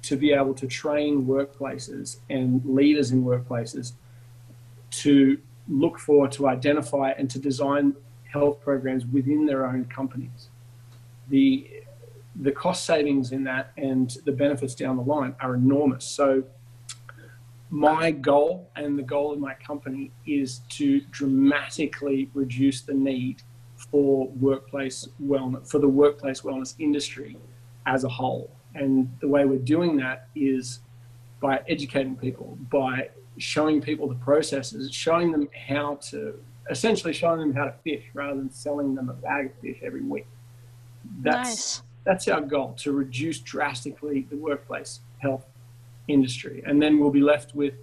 to 0.06 0.16
be 0.16 0.32
able 0.32 0.54
to 0.54 0.68
train 0.68 1.26
workplaces 1.26 2.18
and 2.30 2.64
leaders 2.64 3.10
in 3.10 3.24
workplaces 3.24 3.92
to 4.90 5.36
look 5.68 5.98
for, 5.98 6.28
to 6.28 6.46
identify, 6.46 7.10
and 7.18 7.28
to 7.28 7.40
design 7.40 7.92
health 8.32 8.60
programs 8.60 9.04
within 9.06 9.46
their 9.46 9.66
own 9.66 9.84
companies. 9.86 10.48
The 11.28 11.68
the 12.38 12.52
cost 12.52 12.84
savings 12.84 13.32
in 13.32 13.44
that 13.44 13.72
and 13.78 14.18
the 14.26 14.32
benefits 14.32 14.74
down 14.74 14.96
the 14.98 15.02
line 15.02 15.34
are 15.40 15.54
enormous. 15.54 16.04
So 16.04 16.44
my 17.70 18.10
goal 18.10 18.70
and 18.76 18.98
the 18.98 19.02
goal 19.02 19.32
of 19.32 19.40
my 19.40 19.54
company 19.54 20.12
is 20.26 20.60
to 20.68 21.00
dramatically 21.10 22.30
reduce 22.34 22.82
the 22.82 22.92
need 22.92 23.42
for 23.74 24.28
workplace 24.28 25.08
wellness 25.20 25.68
for 25.68 25.78
the 25.78 25.88
workplace 25.88 26.42
wellness 26.42 26.74
industry 26.78 27.36
as 27.86 28.04
a 28.04 28.08
whole 28.08 28.50
and 28.76 29.10
the 29.20 29.28
way 29.28 29.44
we're 29.44 29.58
doing 29.58 29.96
that 29.96 30.28
is 30.34 30.80
by 31.40 31.60
educating 31.68 32.16
people, 32.16 32.58
by 32.70 33.10
showing 33.38 33.80
people 33.80 34.08
the 34.08 34.14
processes, 34.16 34.92
showing 34.92 35.32
them 35.32 35.48
how 35.68 35.96
to, 35.96 36.38
essentially 36.70 37.12
showing 37.12 37.40
them 37.40 37.54
how 37.54 37.64
to 37.64 37.74
fish 37.84 38.04
rather 38.14 38.36
than 38.36 38.50
selling 38.50 38.94
them 38.94 39.08
a 39.08 39.12
bag 39.12 39.46
of 39.46 39.52
fish 39.60 39.78
every 39.82 40.02
week. 40.02 40.26
That's, 41.20 41.48
nice. 41.48 41.82
that's 42.04 42.28
our 42.28 42.40
goal 42.40 42.74
to 42.78 42.92
reduce 42.92 43.40
drastically 43.40 44.26
the 44.30 44.36
workplace 44.36 45.00
health 45.18 45.46
industry. 46.08 46.62
And 46.66 46.80
then 46.80 46.98
we'll 46.98 47.10
be 47.10 47.20
left 47.20 47.54
with 47.54 47.74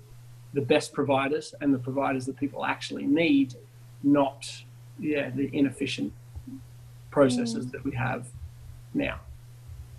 the 0.53 0.61
best 0.61 0.93
providers 0.93 1.53
and 1.61 1.73
the 1.73 1.79
providers 1.79 2.25
that 2.25 2.37
people 2.37 2.65
actually 2.65 3.05
need, 3.05 3.55
not 4.03 4.49
yeah, 4.99 5.29
the 5.31 5.49
inefficient 5.53 6.13
processes 7.09 7.65
mm. 7.65 7.71
that 7.71 7.83
we 7.83 7.91
have 7.91 8.27
now. 8.93 9.19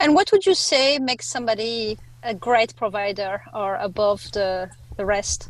And 0.05 0.15
what 0.15 0.31
would 0.33 0.45
you 0.45 0.55
say 0.55 0.99
makes 0.99 1.27
somebody 1.27 1.97
a 2.23 2.35
great 2.35 2.77
provider 2.77 3.41
or 3.55 3.77
above 3.77 4.31
the, 4.33 4.69
the 4.99 5.07
rest? 5.07 5.49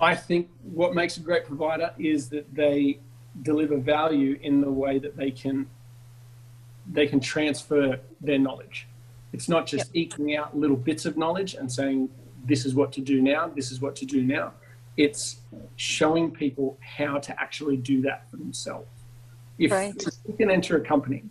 I 0.00 0.14
think 0.14 0.48
what 0.62 0.94
makes 0.94 1.18
a 1.18 1.20
great 1.20 1.44
provider 1.44 1.92
is 1.98 2.30
that 2.30 2.54
they 2.54 3.00
deliver 3.42 3.76
value 3.76 4.38
in 4.40 4.62
the 4.62 4.70
way 4.70 4.98
that 4.98 5.14
they 5.14 5.30
can 5.30 5.68
they 6.90 7.06
can 7.06 7.20
transfer 7.20 8.00
their 8.22 8.38
knowledge. 8.38 8.88
It's 9.34 9.48
not 9.48 9.66
just 9.66 9.94
yep. 9.94 10.02
eking 10.02 10.34
out 10.34 10.56
little 10.56 10.74
bits 10.74 11.04
of 11.04 11.18
knowledge 11.18 11.52
and 11.52 11.70
saying 11.70 12.08
this 12.46 12.64
is 12.64 12.74
what 12.74 12.92
to 12.92 13.02
do 13.02 13.20
now, 13.20 13.48
this 13.48 13.70
is 13.70 13.82
what 13.82 13.94
to 13.96 14.06
do 14.06 14.22
now. 14.22 14.54
It's 14.96 15.40
showing 15.76 16.30
people 16.30 16.78
how 16.80 17.18
to 17.18 17.38
actually 17.38 17.76
do 17.76 18.00
that 18.02 18.28
for 18.30 18.38
themselves. 18.38 18.88
If 19.58 19.70
right. 19.70 20.02
you 20.26 20.34
can 20.34 20.50
enter 20.50 20.78
a 20.78 20.80
company 20.80 21.24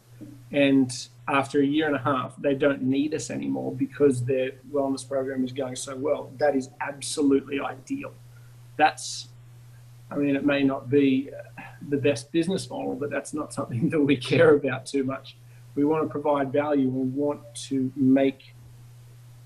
and 0.52 0.92
after 1.30 1.62
a 1.62 1.66
year 1.66 1.88
and 1.88 1.96
a 1.96 2.00
half, 2.00 2.36
they 2.38 2.56
don't 2.56 2.82
need 2.82 3.14
us 3.14 3.30
anymore 3.30 3.74
because 3.74 4.24
their 4.26 4.52
wellness 4.72 5.08
program 5.08 5.44
is 5.46 5.52
going 5.52 5.76
so 5.76 5.96
well. 5.96 6.32
That 6.38 6.56
is 6.56 6.70
absolutely 6.82 7.60
ideal. 7.60 8.14
That's, 8.78 9.30
I 10.10 10.16
mean, 10.16 10.36
it 10.36 10.46
may 10.46 10.64
not 10.64 10.90
be 10.90 11.30
the 11.88 11.98
best 11.98 12.32
business 12.32 12.70
model, 12.70 12.96
but 12.96 13.10
that's 13.10 13.34
not 13.34 13.54
something 13.54 13.90
that 13.92 14.02
we 14.02 14.18
care 14.18 14.56
about 14.56 14.86
too 14.86 15.04
much. 15.04 15.38
We 15.76 15.86
want 15.86 16.04
to 16.04 16.10
provide 16.10 16.52
value. 16.52 16.90
We 16.90 17.08
want 17.10 17.42
to 17.70 17.92
make 17.96 18.56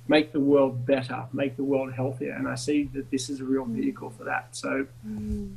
make 0.09 0.33
the 0.33 0.39
world 0.39 0.85
better, 0.85 1.25
make 1.31 1.55
the 1.55 1.63
world 1.63 1.93
healthier, 1.93 2.33
and 2.33 2.45
I 2.45 2.55
see 2.55 2.89
that 2.93 3.09
this 3.09 3.29
is 3.29 3.39
a 3.39 3.45
real 3.45 3.63
vehicle 3.63 4.09
for 4.09 4.25
that. 4.25 4.49
So, 4.51 4.85
mm. 5.07 5.55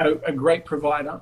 a, 0.00 0.14
a 0.26 0.32
great 0.32 0.64
provider 0.64 1.20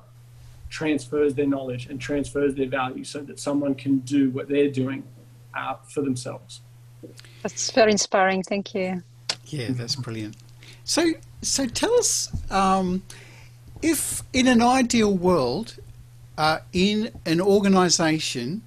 transfers 0.73 1.35
their 1.35 1.45
knowledge 1.45 1.85
and 1.85 2.01
transfers 2.01 2.55
their 2.55 2.67
value 2.67 3.03
so 3.03 3.19
that 3.19 3.39
someone 3.39 3.75
can 3.75 3.99
do 3.99 4.31
what 4.31 4.49
they're 4.49 4.71
doing 4.71 5.03
uh, 5.53 5.75
for 5.87 6.01
themselves. 6.01 6.61
That's 7.43 7.69
very 7.69 7.91
inspiring. 7.91 8.41
Thank 8.41 8.73
you. 8.73 9.03
Yeah, 9.45 9.67
that's 9.69 9.95
brilliant. 9.95 10.35
So, 10.83 11.11
so 11.43 11.67
tell 11.67 11.93
us 11.93 12.31
um, 12.51 13.03
if 13.83 14.23
in 14.33 14.47
an 14.47 14.63
ideal 14.63 15.13
world, 15.13 15.77
uh, 16.39 16.59
in 16.73 17.11
an 17.27 17.39
organisation, 17.39 18.63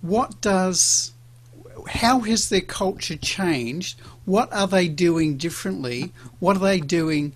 what 0.00 0.40
does, 0.40 1.12
how 1.86 2.20
has 2.20 2.48
their 2.48 2.62
culture 2.62 3.16
changed? 3.16 4.00
What 4.24 4.50
are 4.54 4.66
they 4.66 4.88
doing 4.88 5.36
differently? 5.36 6.14
What 6.38 6.56
are 6.56 6.60
they 6.60 6.80
doing 6.80 7.34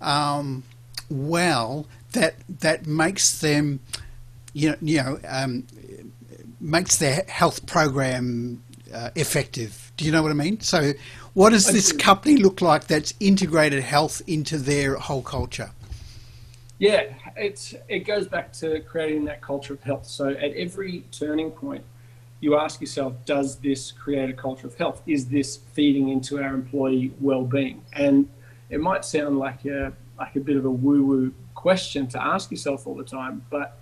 um, 0.00 0.64
well 1.08 1.86
that 2.14 2.34
that 2.60 2.86
makes 2.86 3.40
them, 3.40 3.80
you 4.52 4.70
know, 4.70 4.76
you 4.80 5.02
know, 5.02 5.18
um, 5.28 5.66
makes 6.60 6.96
their 6.96 7.24
health 7.28 7.66
program 7.66 8.62
uh, 8.92 9.10
effective. 9.14 9.92
Do 9.96 10.04
you 10.04 10.12
know 10.12 10.22
what 10.22 10.30
I 10.30 10.34
mean? 10.34 10.60
So, 10.60 10.92
what 11.34 11.50
does 11.50 11.66
this 11.66 11.92
company 11.92 12.36
look 12.36 12.60
like 12.60 12.86
that's 12.86 13.14
integrated 13.20 13.82
health 13.82 14.22
into 14.26 14.58
their 14.58 14.96
whole 14.96 15.22
culture? 15.22 15.70
Yeah, 16.78 17.04
it's 17.36 17.74
it 17.88 18.00
goes 18.00 18.26
back 18.26 18.52
to 18.54 18.80
creating 18.80 19.24
that 19.26 19.40
culture 19.40 19.74
of 19.74 19.82
health. 19.82 20.06
So 20.06 20.28
at 20.30 20.52
every 20.54 21.04
turning 21.12 21.50
point, 21.50 21.84
you 22.40 22.56
ask 22.56 22.80
yourself, 22.80 23.14
does 23.24 23.56
this 23.56 23.92
create 23.92 24.30
a 24.30 24.32
culture 24.32 24.66
of 24.66 24.74
health? 24.74 25.02
Is 25.06 25.26
this 25.28 25.58
feeding 25.72 26.08
into 26.08 26.42
our 26.42 26.52
employee 26.52 27.12
well-being? 27.20 27.84
And 27.92 28.28
it 28.70 28.80
might 28.80 29.04
sound 29.04 29.38
like 29.38 29.64
a 29.64 29.92
like 30.18 30.36
a 30.36 30.40
bit 30.40 30.56
of 30.56 30.64
a 30.64 30.70
woo-woo 30.70 31.32
question 31.54 32.06
to 32.08 32.22
ask 32.22 32.50
yourself 32.50 32.86
all 32.86 32.94
the 32.94 33.04
time, 33.04 33.44
but 33.50 33.78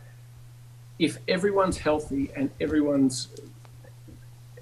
if 0.99 1.19
everyone's 1.27 1.79
healthy 1.79 2.31
and 2.37 2.51
everyone's 2.61 3.29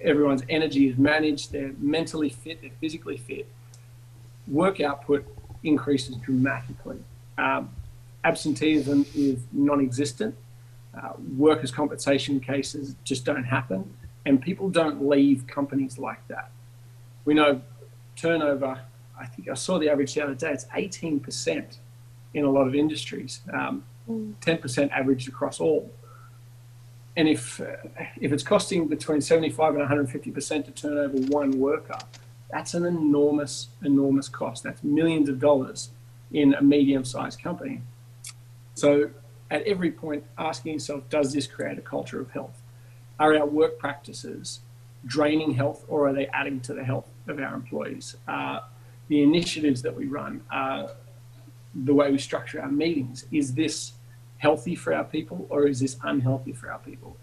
everyone's 0.01 0.42
energy 0.49 0.88
is 0.88 0.96
managed, 0.96 1.53
they're 1.53 1.75
mentally 1.79 2.31
fit, 2.31 2.62
they're 2.62 2.70
physically 2.81 3.18
fit, 3.18 3.46
work 4.49 4.81
output 4.81 5.27
increases 5.62 6.16
dramatically. 6.16 6.99
Um, 7.37 7.70
absenteeism 8.25 9.05
is 9.14 9.44
non-existent. 9.53 10.35
Uh, 10.94 11.12
workers' 11.37 11.70
compensation 11.70 12.40
cases 12.40 12.96
just 13.05 13.27
don't 13.27 13.44
happen, 13.44 13.92
and 14.25 14.40
people 14.40 14.70
don't 14.70 15.07
leave 15.07 15.46
companies 15.46 15.99
like 15.99 16.27
that. 16.29 16.51
We 17.27 17.35
know 17.35 17.61
turnover. 18.16 18.81
I 19.18 19.27
think 19.27 19.49
I 19.49 19.55
saw 19.55 19.79
the 19.79 19.90
average 19.90 20.14
the 20.14 20.23
other 20.23 20.35
day. 20.35 20.53
It's 20.53 20.64
18% 20.64 21.77
in 22.34 22.44
a 22.44 22.50
lot 22.50 22.66
of 22.66 22.74
industries, 22.74 23.40
um, 23.52 23.84
10% 24.08 24.90
average 24.90 25.28
across 25.28 25.60
all. 25.60 25.90
And 27.16 27.28
if 27.28 27.60
uh, 27.60 27.76
if 28.20 28.32
it's 28.32 28.44
costing 28.44 28.86
between 28.86 29.20
75 29.20 29.70
and 29.70 29.78
150 29.80 30.30
percent 30.30 30.64
to 30.66 30.70
turn 30.70 30.96
over 30.96 31.18
one 31.26 31.58
worker, 31.58 31.98
that's 32.50 32.74
an 32.74 32.84
enormous, 32.84 33.68
enormous 33.84 34.28
cost. 34.28 34.62
That's 34.62 34.82
millions 34.82 35.28
of 35.28 35.38
dollars 35.38 35.90
in 36.32 36.54
a 36.54 36.62
medium-sized 36.62 37.42
company. 37.42 37.82
So 38.74 39.10
at 39.50 39.62
every 39.64 39.90
point, 39.90 40.24
asking 40.38 40.74
yourself, 40.74 41.08
does 41.08 41.32
this 41.32 41.46
create 41.46 41.78
a 41.78 41.82
culture 41.82 42.20
of 42.20 42.30
health? 42.30 42.62
Are 43.18 43.36
our 43.36 43.46
work 43.46 43.78
practices 43.78 44.60
draining 45.04 45.54
health 45.54 45.84
or 45.88 46.08
are 46.08 46.12
they 46.12 46.26
adding 46.28 46.60
to 46.60 46.74
the 46.74 46.84
health 46.84 47.08
of 47.26 47.38
our 47.38 47.54
employees? 47.54 48.16
Uh, 48.28 48.60
the 49.08 49.22
initiatives 49.22 49.82
that 49.82 49.94
we 49.94 50.06
run, 50.06 50.40
uh, 50.52 50.88
the 51.74 51.94
way 51.94 52.11
we 52.11 52.18
structure 52.18 52.61
our 52.61 52.70
meetings, 52.70 53.26
is 53.30 53.54
this 53.54 53.92
healthy 54.38 54.74
for 54.74 54.94
our 54.94 55.04
people 55.04 55.46
or 55.50 55.66
is 55.66 55.80
this 55.80 55.96
unhealthy 56.02 56.52
for 56.52 56.70
our 56.70 56.78
people? 56.78 57.16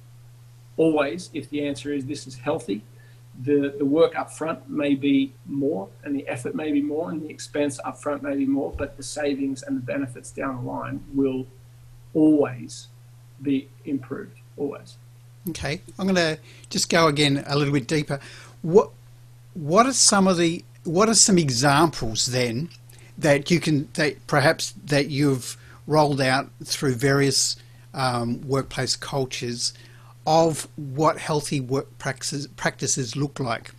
Always, 0.77 1.29
if 1.33 1.49
the 1.49 1.67
answer 1.67 1.91
is 1.91 2.05
this 2.05 2.27
is 2.27 2.35
healthy, 2.35 2.83
the, 3.39 3.75
the 3.77 3.85
work 3.85 4.17
up 4.17 4.31
front 4.31 4.69
may 4.69 4.95
be 4.95 5.33
more 5.45 5.89
and 6.03 6.15
the 6.15 6.27
effort 6.27 6.55
may 6.55 6.71
be 6.71 6.81
more 6.81 7.11
and 7.11 7.21
the 7.21 7.29
expense 7.29 7.79
up 7.83 8.01
front 8.01 8.23
may 8.23 8.35
be 8.35 8.45
more, 8.45 8.73
but 8.77 8.97
the 8.97 9.03
savings 9.03 9.63
and 9.63 9.77
the 9.77 9.81
benefits 9.81 10.31
down 10.31 10.63
the 10.63 10.71
line 10.71 11.03
will 11.13 11.47
always 12.13 12.87
be 13.41 13.69
improved. 13.85 14.39
Always. 14.55 14.97
Okay, 15.49 15.81
I'm 15.99 16.07
going 16.07 16.15
to 16.15 16.39
just 16.69 16.89
go 16.89 17.07
again 17.07 17.43
a 17.47 17.55
little 17.55 17.73
bit 17.73 17.87
deeper. 17.87 18.19
What 18.61 18.89
what 19.53 19.85
are 19.85 19.93
some 19.93 20.27
of 20.27 20.37
the 20.37 20.63
what 20.83 21.09
are 21.09 21.13
some 21.13 21.37
examples 21.37 22.27
then 22.27 22.69
that 23.17 23.49
you 23.49 23.59
can 23.59 23.89
that 23.93 24.25
perhaps 24.27 24.73
that 24.85 25.07
you've 25.07 25.57
rolled 25.87 26.21
out 26.21 26.49
through 26.63 26.93
various 26.93 27.55
um, 27.93 28.41
workplace 28.47 28.95
cultures 28.95 29.73
of 30.27 30.67
what 30.75 31.17
healthy 31.17 31.61
work 31.61 31.97
practices, 31.97 32.47
practices 32.47 33.15
look 33.15 33.39
like? 33.39 33.71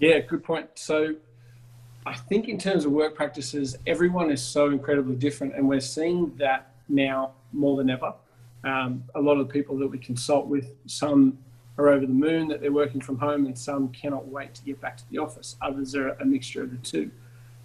Yeah, 0.00 0.18
good 0.18 0.42
point. 0.44 0.68
So 0.74 1.14
I 2.04 2.14
think 2.14 2.48
in 2.48 2.58
terms 2.58 2.84
of 2.84 2.92
work 2.92 3.14
practices, 3.14 3.76
everyone 3.86 4.30
is 4.30 4.42
so 4.42 4.66
incredibly 4.66 5.14
different, 5.14 5.54
and 5.54 5.68
we're 5.68 5.80
seeing 5.80 6.36
that 6.36 6.72
now 6.88 7.32
more 7.52 7.76
than 7.76 7.88
ever. 7.88 8.14
Um, 8.64 9.04
a 9.14 9.20
lot 9.20 9.38
of 9.38 9.46
the 9.46 9.52
people 9.52 9.78
that 9.78 9.86
we 9.86 9.98
consult 9.98 10.46
with, 10.46 10.72
some 10.86 11.38
are 11.78 11.88
over 11.88 12.04
the 12.04 12.12
moon 12.12 12.48
that 12.48 12.60
they're 12.60 12.72
working 12.72 13.00
from 13.00 13.18
home, 13.18 13.46
and 13.46 13.56
some 13.56 13.88
cannot 13.90 14.26
wait 14.26 14.54
to 14.54 14.62
get 14.64 14.80
back 14.80 14.96
to 14.96 15.04
the 15.10 15.18
office. 15.18 15.56
Others 15.62 15.94
are 15.94 16.10
a 16.10 16.24
mixture 16.24 16.64
of 16.64 16.72
the 16.72 16.78
two. 16.78 17.10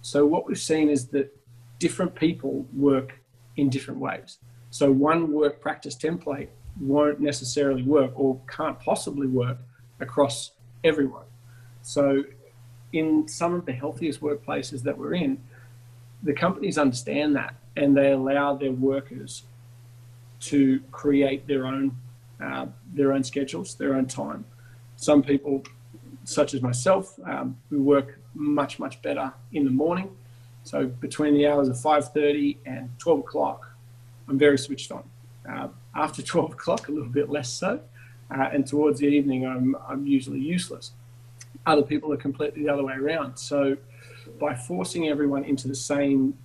So 0.04 0.26
what 0.26 0.46
we've 0.46 0.60
seen 0.60 0.90
is 0.90 1.06
that 1.08 1.34
different 1.78 2.14
people 2.14 2.66
work 2.74 3.18
in 3.56 3.70
different 3.70 4.00
ways. 4.00 4.36
So 4.68 4.92
one 4.92 5.32
work 5.32 5.62
practice 5.62 5.96
template 5.96 6.48
won't 6.78 7.20
necessarily 7.20 7.82
work 7.82 8.12
or 8.14 8.38
can't 8.46 8.78
possibly 8.78 9.26
work 9.26 9.56
across 10.00 10.50
everyone. 10.84 11.24
So, 11.80 12.24
in 12.92 13.26
some 13.26 13.54
of 13.54 13.64
the 13.64 13.72
healthiest 13.72 14.20
workplaces 14.20 14.82
that 14.82 14.96
we're 14.96 15.14
in, 15.14 15.42
the 16.22 16.34
companies 16.34 16.76
understand 16.76 17.34
that 17.36 17.54
and 17.74 17.96
they 17.96 18.12
allow 18.12 18.54
their 18.54 18.72
workers 18.72 19.44
to 20.40 20.80
create 20.92 21.46
their 21.46 21.66
own 21.66 21.96
uh, 22.42 22.66
their 22.92 23.12
own 23.12 23.24
schedules, 23.24 23.74
their 23.76 23.94
own 23.94 24.06
time. 24.06 24.44
Some 24.96 25.22
people, 25.22 25.64
such 26.24 26.52
as 26.52 26.60
myself, 26.60 27.18
um, 27.24 27.56
who 27.70 27.82
work 27.82 28.18
much 28.34 28.78
much 28.78 29.00
better 29.02 29.32
in 29.52 29.64
the 29.64 29.70
morning. 29.70 30.10
So 30.64 30.86
between 30.86 31.34
the 31.34 31.46
hours 31.46 31.68
of 31.68 31.76
5:30 31.76 32.56
and 32.66 32.90
12 32.98 33.20
o'clock, 33.20 33.74
I'm 34.28 34.38
very 34.38 34.58
switched 34.58 34.90
on. 34.90 35.04
Uh, 35.48 35.68
after 35.94 36.22
12 36.34 36.52
o'clock, 36.52 36.88
a 36.88 36.92
little 36.92 37.08
bit 37.08 37.30
less 37.30 37.50
so. 37.50 37.80
Uh, 38.30 38.48
and 38.52 38.66
towards 38.66 39.00
the 39.00 39.06
evening, 39.06 39.46
I'm, 39.46 39.76
I'm 39.86 40.06
usually 40.06 40.40
useless. 40.40 40.92
Other 41.66 41.82
people 41.82 42.12
are 42.12 42.16
completely 42.16 42.64
the 42.64 42.70
other 42.70 42.82
way 42.82 42.94
around. 42.94 43.36
So 43.36 43.76
by 44.40 44.54
forcing 44.54 45.08
everyone 45.08 45.44
into 45.44 45.68
the 45.68 45.74
same 45.74 46.36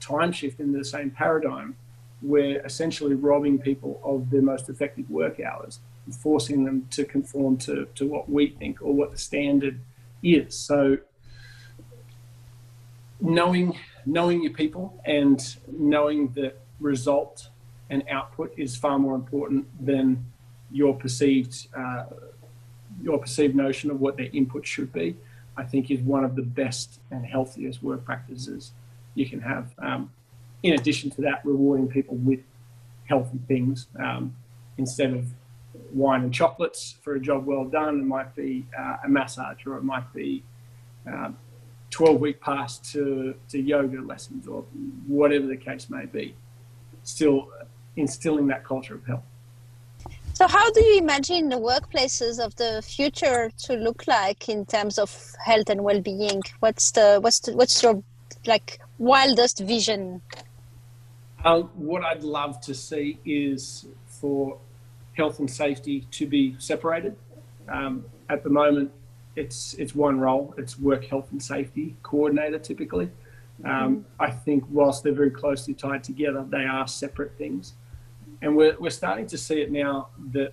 time 0.00 0.32
shift, 0.32 0.60
into 0.60 0.78
the 0.78 0.84
same 0.84 1.10
paradigm, 1.10 1.76
we're 2.22 2.64
essentially 2.64 3.14
robbing 3.14 3.58
people 3.58 4.00
of 4.04 4.30
their 4.30 4.42
most 4.42 4.68
effective 4.68 5.10
work 5.10 5.40
hours 5.40 5.80
and 6.06 6.14
forcing 6.14 6.64
them 6.64 6.86
to 6.90 7.04
conform 7.04 7.56
to, 7.58 7.86
to 7.94 8.06
what 8.06 8.28
we 8.28 8.48
think 8.48 8.82
or 8.82 8.94
what 8.94 9.10
the 9.10 9.18
standard 9.18 9.80
is. 10.22 10.56
So 10.56 10.98
knowing 13.20 13.76
knowing 14.06 14.42
your 14.42 14.52
people 14.52 15.00
and 15.04 15.56
knowing 15.78 16.28
that 16.34 16.60
result 16.80 17.48
and 17.90 18.02
output 18.10 18.52
is 18.56 18.76
far 18.76 18.98
more 18.98 19.14
important 19.14 19.66
than 19.84 20.24
your 20.70 20.94
perceived 20.94 21.68
uh, 21.76 22.04
your 23.02 23.18
perceived 23.18 23.54
notion 23.54 23.90
of 23.90 24.00
what 24.00 24.16
their 24.16 24.28
input 24.32 24.66
should 24.66 24.92
be. 24.92 25.16
I 25.56 25.62
think 25.62 25.90
is 25.90 26.00
one 26.00 26.24
of 26.24 26.34
the 26.34 26.42
best 26.42 27.00
and 27.10 27.24
healthiest 27.24 27.82
work 27.82 28.04
practices 28.04 28.72
you 29.14 29.28
can 29.28 29.40
have. 29.40 29.72
Um, 29.78 30.10
in 30.64 30.74
addition 30.74 31.10
to 31.10 31.20
that, 31.22 31.44
rewarding 31.44 31.86
people 31.86 32.16
with 32.16 32.40
healthy 33.04 33.38
things 33.46 33.86
um, 33.98 34.34
instead 34.78 35.12
of 35.12 35.26
wine 35.92 36.22
and 36.22 36.32
chocolates 36.32 36.96
for 37.02 37.14
a 37.14 37.20
job 37.20 37.46
well 37.46 37.64
done. 37.64 38.00
It 38.00 38.04
might 38.04 38.34
be 38.34 38.66
uh, 38.76 38.96
a 39.04 39.08
massage, 39.08 39.64
or 39.66 39.76
it 39.76 39.84
might 39.84 40.12
be 40.12 40.42
um, 41.06 41.36
12 41.94 42.20
week 42.20 42.40
pass 42.40 42.78
to, 42.78 43.36
to 43.48 43.60
yoga 43.60 44.00
lessons, 44.00 44.48
or 44.48 44.64
whatever 45.06 45.46
the 45.46 45.56
case 45.56 45.88
may 45.88 46.04
be. 46.06 46.34
Still 47.04 47.50
instilling 47.94 48.48
that 48.48 48.64
culture 48.64 48.94
of 48.94 49.06
health. 49.06 49.22
So, 50.32 50.48
how 50.48 50.72
do 50.72 50.82
you 50.82 50.98
imagine 50.98 51.48
the 51.48 51.60
workplaces 51.72 52.44
of 52.44 52.56
the 52.56 52.82
future 52.82 53.52
to 53.66 53.74
look 53.74 54.08
like 54.08 54.48
in 54.48 54.66
terms 54.66 54.98
of 54.98 55.08
health 55.44 55.70
and 55.70 55.84
well-being? 55.84 56.42
What's 56.58 56.90
the 56.90 57.20
what's 57.22 57.38
the, 57.38 57.52
what's 57.52 57.80
your 57.80 58.02
like 58.44 58.80
wildest 58.98 59.60
vision? 59.60 60.20
Uh, 61.44 61.60
what 61.90 62.02
I'd 62.04 62.24
love 62.24 62.60
to 62.62 62.74
see 62.74 63.20
is 63.24 63.86
for 64.06 64.58
health 65.12 65.38
and 65.38 65.48
safety 65.48 66.08
to 66.10 66.26
be 66.26 66.56
separated. 66.58 67.14
Um, 67.68 68.04
at 68.28 68.42
the 68.42 68.50
moment, 68.50 68.90
it's 69.36 69.74
it's 69.74 69.94
one 69.94 70.18
role. 70.20 70.54
It's 70.56 70.78
work 70.78 71.04
health 71.04 71.28
and 71.32 71.42
safety 71.42 71.96
coordinator 72.02 72.58
typically. 72.58 73.10
Um, 73.64 74.04
I 74.18 74.30
think 74.30 74.64
whilst 74.70 75.04
they're 75.04 75.12
very 75.12 75.30
closely 75.30 75.74
tied 75.74 76.02
together, 76.02 76.44
they 76.48 76.64
are 76.64 76.86
separate 76.86 77.36
things. 77.38 77.74
And 78.42 78.56
we're, 78.56 78.76
we're 78.78 78.90
starting 78.90 79.26
to 79.28 79.38
see 79.38 79.60
it 79.60 79.70
now 79.70 80.08
that 80.32 80.52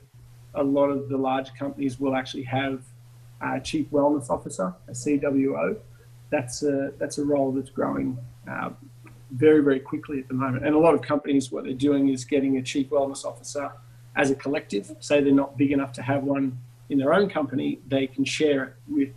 a 0.54 0.64
lot 0.64 0.90
of 0.90 1.10
the 1.10 1.18
large 1.18 1.54
companies 1.56 2.00
will 2.00 2.16
actually 2.16 2.44
have 2.44 2.84
a 3.42 3.60
chief 3.60 3.90
wellness 3.90 4.30
officer, 4.30 4.74
a 4.88 4.92
CWO. 4.92 5.78
That's 6.30 6.64
a, 6.64 6.94
that's 6.98 7.18
a 7.18 7.26
role 7.26 7.52
that's 7.52 7.70
growing 7.70 8.18
uh, 8.50 8.70
very, 9.32 9.62
very 9.62 9.80
quickly 9.80 10.20
at 10.20 10.28
the 10.28 10.34
moment. 10.34 10.66
And 10.66 10.76
a 10.76 10.80
lot 10.80 10.94
of 10.94 11.02
companies, 11.02 11.52
what 11.52 11.64
they're 11.64 11.74
doing 11.74 12.10
is 12.10 12.24
getting 12.24 12.58
a 12.58 12.62
chief 12.62 12.90
wellness 12.90 13.26
officer 13.26 13.72
as 14.16 14.30
a 14.30 14.36
collective. 14.36 14.96
Say 15.00 15.22
they're 15.22 15.34
not 15.34 15.58
big 15.58 15.72
enough 15.72 15.92
to 15.94 16.02
have 16.02 16.24
one 16.24 16.60
in 16.92 16.98
their 16.98 17.14
own 17.14 17.30
company, 17.30 17.80
they 17.88 18.06
can 18.06 18.26
share 18.26 18.64
it 18.66 18.74
with 18.88 19.10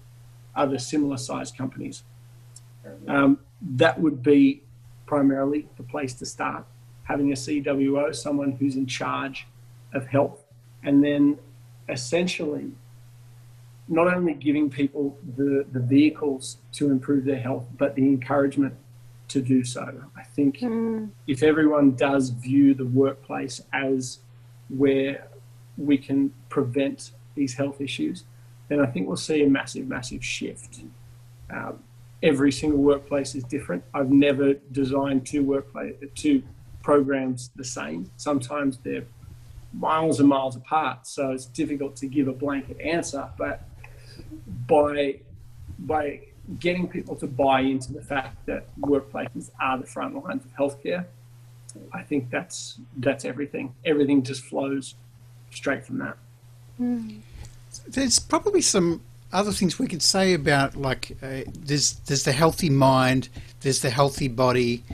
other 0.55 0.79
similar 0.79 1.17
sized 1.17 1.59
companies. 1.59 2.05
Um, 3.09 3.41
that 3.61 4.01
would 4.01 4.23
be 4.23 4.63
primarily 5.07 5.67
the 5.77 5.83
place 5.83 6.15
to 6.15 6.27
start 6.27 6.65
having 7.03 7.33
a 7.33 7.35
CWO, 7.35 8.15
someone 8.15 8.53
who's 8.53 8.77
in 8.77 8.87
charge 8.87 9.47
of 9.93 10.07
health 10.07 10.45
and 10.85 11.03
then 11.03 11.37
essentially 11.89 12.71
not 13.89 14.07
only 14.07 14.35
giving 14.35 14.71
people 14.71 15.19
the, 15.37 15.67
the 15.73 15.81
vehicles 15.81 16.59
to 16.73 16.91
improve 16.91 17.25
their 17.25 17.41
health, 17.41 17.67
but 17.77 17.95
the 17.97 18.03
encouragement 18.03 18.75
to 19.29 19.43
do 19.43 19.65
so. 19.65 20.03
I 20.17 20.23
think 20.23 20.59
mm. 20.59 21.11
if 21.27 21.43
everyone 21.43 21.97
does 21.97 22.31
view 22.31 22.73
the 22.75 22.87
workplace 22.87 23.61
as 23.73 24.21
where 24.69 25.27
we 25.77 25.99
can 25.99 26.33
prevent 26.49 27.11
these 27.35 27.55
health 27.55 27.81
issues, 27.81 28.25
then 28.69 28.81
I 28.81 28.87
think 28.87 29.07
we'll 29.07 29.17
see 29.17 29.43
a 29.43 29.49
massive, 29.49 29.87
massive 29.87 30.25
shift. 30.25 30.81
Um, 31.51 31.83
every 32.23 32.51
single 32.51 32.81
workplace 32.81 33.35
is 33.35 33.45
different. 33.45 33.85
I've 33.93 34.11
never 34.11 34.55
designed 34.73 35.27
two 35.27 35.45
workplace 35.45 35.95
two 36.15 36.43
programs 36.83 37.51
the 37.57 37.65
same. 37.65 38.11
Sometimes 38.17 38.79
they're 38.79 39.07
miles 39.73 40.21
and 40.21 40.29
miles 40.29 40.57
apart, 40.57 41.07
so 41.07 41.33
it's 41.33 41.47
difficult 41.47 41.97
to 41.97 42.07
give 42.07 42.29
a 42.29 42.33
blanket 42.33 42.81
answer. 42.81 43.29
But 43.37 43.69
by 44.67 45.21
by 45.79 46.21
getting 46.61 46.89
people 46.89 47.17
to 47.17 47.27
buy 47.27 47.61
into 47.61 47.93
the 47.93 48.03
fact 48.03 48.47
that 48.47 48.69
workplaces 48.81 49.51
are 49.61 49.79
the 49.79 49.87
front 49.87 50.23
lines 50.23 50.45
of 50.45 50.53
healthcare, 50.53 51.07
I 51.93 52.03
think 52.03 52.31
that's 52.31 52.81
that's 52.99 53.25
everything. 53.25 53.75
Everything 53.85 54.23
just 54.23 54.45
flows 54.45 54.95
straight 55.51 55.85
from 55.85 55.99
that. 55.99 56.17
There's 56.79 58.19
probably 58.19 58.61
some 58.61 59.01
other 59.33 59.53
things 59.53 59.79
we 59.79 59.89
could 59.89 60.03
say 60.03 60.33
about 60.33 60.77
like 60.77 61.17
uh, 61.23 61.43
there's 61.59 61.95
there's 62.07 62.25
the 62.25 62.33
healthy 62.33 62.71
mind, 62.71 63.29
there's 63.61 63.81
the 63.81 63.91
healthy 63.91 64.29
body, 64.29 64.85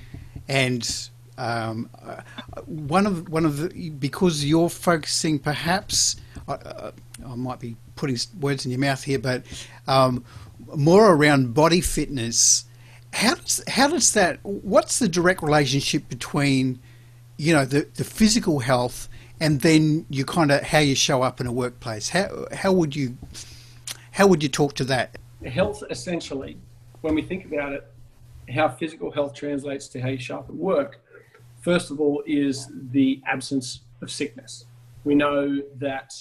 and 0.48 1.08
um, 1.38 1.90
uh, 2.02 2.22
one 2.66 3.06
of 3.06 3.28
one 3.28 3.44
of 3.44 3.58
the 3.58 3.90
because 3.90 4.44
you're 4.44 4.70
focusing 4.70 5.38
perhaps 5.38 6.16
uh, 6.48 6.90
I 7.26 7.34
might 7.34 7.60
be 7.60 7.76
putting 7.96 8.18
words 8.40 8.64
in 8.64 8.70
your 8.70 8.80
mouth 8.80 9.02
here, 9.02 9.18
but 9.18 9.44
um, 9.86 10.24
more 10.74 11.12
around 11.12 11.54
body 11.54 11.80
fitness. 11.80 12.64
How 13.12 13.34
does 13.34 13.62
how 13.68 13.88
does 13.88 14.12
that? 14.12 14.38
What's 14.42 14.98
the 14.98 15.08
direct 15.08 15.42
relationship 15.42 16.08
between 16.08 16.80
you 17.36 17.52
know 17.52 17.64
the 17.64 17.88
the 17.94 18.04
physical 18.04 18.60
health 18.60 19.08
and 19.40 19.60
then 19.62 20.06
you 20.10 20.24
kind 20.24 20.52
of 20.52 20.62
how 20.62 20.78
you 20.78 20.94
show 20.94 21.22
up 21.22 21.40
in 21.40 21.46
a 21.46 21.52
workplace? 21.52 22.10
How 22.10 22.46
how 22.52 22.72
would 22.72 22.94
you 22.94 23.16
how 24.12 24.26
would 24.26 24.42
you 24.42 24.48
talk 24.48 24.74
to 24.74 24.84
that? 24.84 25.18
Health 25.44 25.82
essentially, 25.90 26.58
when 27.00 27.14
we 27.14 27.22
think 27.22 27.46
about 27.46 27.72
it, 27.72 27.90
how 28.52 28.68
physical 28.68 29.10
health 29.10 29.34
translates 29.34 29.88
to 29.88 30.00
how 30.00 30.08
you 30.08 30.18
show 30.18 30.38
up 30.38 30.48
at 30.48 30.54
work. 30.54 31.00
First 31.60 31.90
of 31.90 32.00
all, 32.00 32.22
is 32.26 32.68
the 32.90 33.20
absence 33.26 33.80
of 34.02 34.10
sickness. 34.10 34.64
We 35.04 35.14
know 35.14 35.62
that 35.78 36.14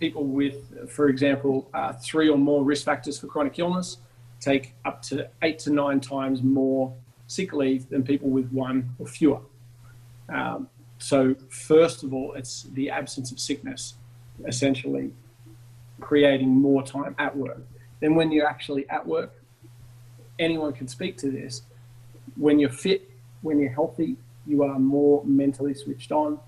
people 0.00 0.24
with, 0.24 0.90
for 0.90 1.08
example, 1.08 1.68
uh, 1.74 1.92
three 1.92 2.28
or 2.28 2.38
more 2.38 2.64
risk 2.64 2.84
factors 2.84 3.18
for 3.18 3.26
chronic 3.26 3.58
illness 3.58 3.98
take 4.40 4.74
up 4.84 5.02
to 5.02 5.28
eight 5.42 5.58
to 5.60 5.70
nine 5.70 6.00
times 6.00 6.42
more 6.42 6.94
sick 7.26 7.52
leave 7.52 7.88
than 7.88 8.02
people 8.02 8.30
with 8.30 8.50
one 8.52 8.90
or 8.98 9.06
fewer. 9.06 9.40
Um, 10.28 10.68
so, 10.98 11.34
first 11.48 12.02
of 12.02 12.12
all, 12.12 12.34
it's 12.34 12.64
the 12.74 12.90
absence 12.90 13.30
of 13.30 13.38
sickness, 13.38 13.94
essentially 14.46 15.12
creating 16.00 16.48
more 16.48 16.82
time 16.82 17.14
at 17.18 17.36
work. 17.36 17.62
Then, 18.00 18.14
when 18.14 18.32
you're 18.32 18.48
actually 18.48 18.88
at 18.90 19.06
work, 19.06 19.32
anyone 20.38 20.72
can 20.72 20.88
speak 20.88 21.16
to 21.18 21.30
this. 21.30 21.62
When 22.36 22.58
you're 22.58 22.70
fit, 22.70 23.10
when 23.42 23.58
you're 23.58 23.72
healthy, 23.72 24.16
you 24.46 24.62
are 24.64 24.78
more 24.78 25.24
mentally 25.24 25.74
switched 25.74 26.12
on. 26.12 26.40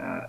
Uh, 0.00 0.20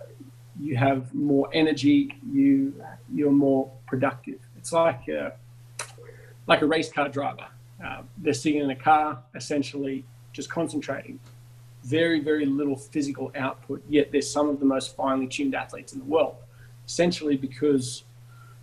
you 0.59 0.75
have 0.75 1.13
more 1.13 1.49
energy, 1.53 2.15
you 2.31 2.73
you're 3.13 3.31
more 3.31 3.71
productive. 3.87 4.39
It's 4.57 4.73
like 4.73 5.07
a, 5.07 5.33
like 6.47 6.61
a 6.61 6.65
race 6.65 6.91
car 6.91 7.07
driver. 7.07 7.47
Uh, 7.83 8.01
they're 8.17 8.33
sitting 8.33 8.61
in 8.61 8.69
a 8.69 8.75
car, 8.75 9.19
essentially 9.35 10.03
just 10.33 10.49
concentrating. 10.49 11.19
Very, 11.83 12.19
very 12.19 12.45
little 12.45 12.75
physical 12.75 13.31
output, 13.35 13.83
yet 13.87 14.11
they're 14.11 14.21
some 14.21 14.49
of 14.49 14.59
the 14.59 14.65
most 14.65 14.95
finely 14.95 15.27
tuned 15.27 15.55
athletes 15.55 15.93
in 15.93 15.99
the 15.99 16.05
world. 16.05 16.35
Essentially 16.85 17.37
because 17.37 18.03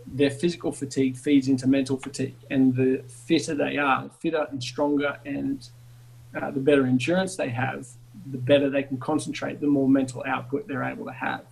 their 0.07 0.31
physical 0.31 0.73
fatigue 0.73 1.17
feeds 1.17 1.49
into 1.49 1.67
mental 1.67 1.97
fatigue, 1.97 2.37
and 2.51 2.75
the 2.75 3.03
fitter 3.09 3.55
they 3.55 3.77
are, 3.77 4.09
fitter 4.21 4.47
and 4.51 4.63
stronger, 4.63 5.19
and 5.25 5.69
uh, 6.41 6.51
the 6.51 6.61
better 6.61 6.87
endurance 6.87 7.37
they 7.37 7.49
have, 7.49 7.89
the 8.31 8.39
better 8.39 8.71
they 8.71 8.83
can 8.83 8.99
concentrate, 8.99 9.61
the 9.61 9.67
more 9.67 9.89
mental 9.89 10.23
output 10.27 10.67
they're 10.69 10.85
able 10.85 11.05
to 11.05 11.13
have. 11.13 11.45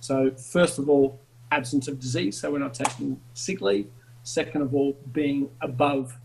So, 0.00 0.30
first 0.30 0.78
of 0.78 0.88
all, 0.88 1.18
absence 1.50 1.88
of 1.88 2.00
disease, 2.00 2.40
so 2.40 2.50
we're 2.50 2.58
not 2.58 2.74
taking 2.74 3.20
sick 3.34 3.60
leave. 3.60 3.88
Second 4.22 4.62
of 4.62 4.74
all, 4.74 4.96
being 5.12 5.50
above 5.60 6.16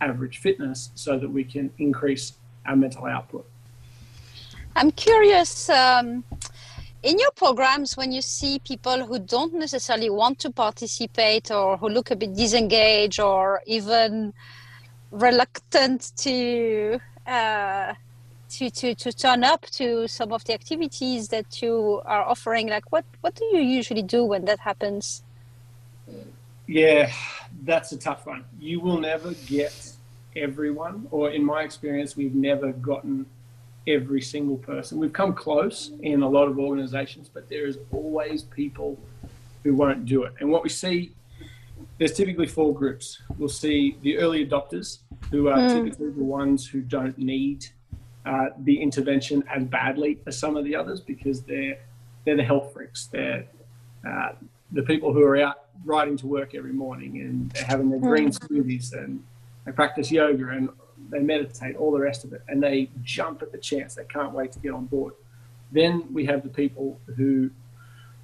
average 0.00 0.38
fitness 0.38 0.90
so 0.94 1.18
that 1.18 1.28
we 1.28 1.44
can 1.44 1.70
increase 1.78 2.34
our 2.66 2.76
mental 2.76 3.06
output. 3.06 3.48
I'm 4.76 4.90
curious. 4.90 5.68
Um, 5.70 6.24
in 7.02 7.18
your 7.18 7.30
programs, 7.32 7.96
when 7.96 8.12
you 8.12 8.22
see 8.22 8.58
people 8.58 9.04
who 9.04 9.18
don't 9.18 9.54
necessarily 9.54 10.10
want 10.10 10.38
to 10.40 10.50
participate 10.50 11.50
or 11.50 11.76
who 11.76 11.88
look 11.88 12.10
a 12.10 12.16
bit 12.16 12.34
disengaged 12.34 13.20
or 13.20 13.62
even 13.66 14.32
reluctant 15.10 16.12
to 16.16 16.98
uh, 17.26 17.94
to, 18.50 18.70
to, 18.70 18.94
to 18.94 19.12
turn 19.12 19.42
up 19.44 19.62
to 19.62 20.06
some 20.06 20.32
of 20.32 20.44
the 20.44 20.54
activities 20.54 21.28
that 21.28 21.62
you 21.62 22.00
are 22.04 22.24
offering 22.24 22.68
like 22.68 22.90
what 22.92 23.04
what 23.20 23.34
do 23.34 23.44
you 23.46 23.60
usually 23.60 24.02
do 24.02 24.24
when 24.24 24.44
that 24.44 24.60
happens 24.60 25.22
yeah 26.66 27.10
that's 27.64 27.92
a 27.92 27.98
tough 27.98 28.26
one 28.26 28.44
you 28.60 28.80
will 28.80 28.98
never 28.98 29.32
get 29.46 29.92
everyone 30.36 31.06
or 31.10 31.30
in 31.30 31.44
my 31.44 31.62
experience 31.62 32.16
we've 32.16 32.34
never 32.34 32.72
gotten 32.72 33.26
every 33.86 34.20
single 34.20 34.56
person 34.56 34.98
we've 34.98 35.12
come 35.12 35.34
close 35.34 35.92
in 36.02 36.22
a 36.22 36.28
lot 36.28 36.48
of 36.48 36.58
organizations 36.58 37.28
but 37.28 37.48
there 37.48 37.66
is 37.66 37.78
always 37.92 38.42
people 38.42 38.98
who 39.62 39.74
won't 39.74 40.06
do 40.06 40.24
it 40.24 40.32
and 40.40 40.50
what 40.50 40.62
we 40.62 40.68
see 40.68 41.12
there's 41.98 42.12
typically 42.12 42.46
four 42.46 42.74
groups 42.74 43.20
we'll 43.38 43.48
see 43.48 43.96
the 44.02 44.16
early 44.18 44.46
adopters 44.46 44.98
who 45.30 45.48
are 45.48 45.58
mm. 45.58 45.84
typically 45.84 46.10
the 46.10 46.24
ones 46.24 46.66
who 46.66 46.80
don't 46.80 47.18
need 47.18 47.66
uh, 48.26 48.46
the 48.60 48.80
intervention 48.80 49.44
as 49.54 49.64
badly 49.64 50.18
as 50.26 50.38
some 50.38 50.56
of 50.56 50.64
the 50.64 50.74
others 50.74 51.00
because 51.00 51.42
they're 51.42 51.78
they're 52.24 52.36
the 52.36 52.44
health 52.44 52.72
freaks. 52.72 53.06
They're 53.06 53.46
uh, 54.08 54.30
the 54.72 54.82
people 54.82 55.12
who 55.12 55.22
are 55.22 55.36
out 55.36 55.66
riding 55.84 56.16
to 56.18 56.26
work 56.26 56.54
every 56.54 56.72
morning 56.72 57.20
and 57.20 57.50
they're 57.50 57.64
having 57.64 57.90
their 57.90 58.00
green 58.00 58.28
hmm. 58.28 58.30
smoothies 58.30 58.92
and 58.92 59.22
they 59.66 59.72
practice 59.72 60.10
yoga 60.10 60.48
and 60.48 60.68
they 61.10 61.20
meditate, 61.20 61.76
all 61.76 61.92
the 61.92 62.00
rest 62.00 62.24
of 62.24 62.32
it, 62.32 62.42
and 62.48 62.62
they 62.62 62.90
jump 63.02 63.42
at 63.42 63.52
the 63.52 63.58
chance. 63.58 63.94
They 63.94 64.04
can't 64.04 64.32
wait 64.32 64.52
to 64.52 64.58
get 64.58 64.72
on 64.72 64.86
board. 64.86 65.14
Then 65.72 66.12
we 66.12 66.24
have 66.26 66.42
the 66.42 66.48
people 66.48 67.00
who 67.16 67.50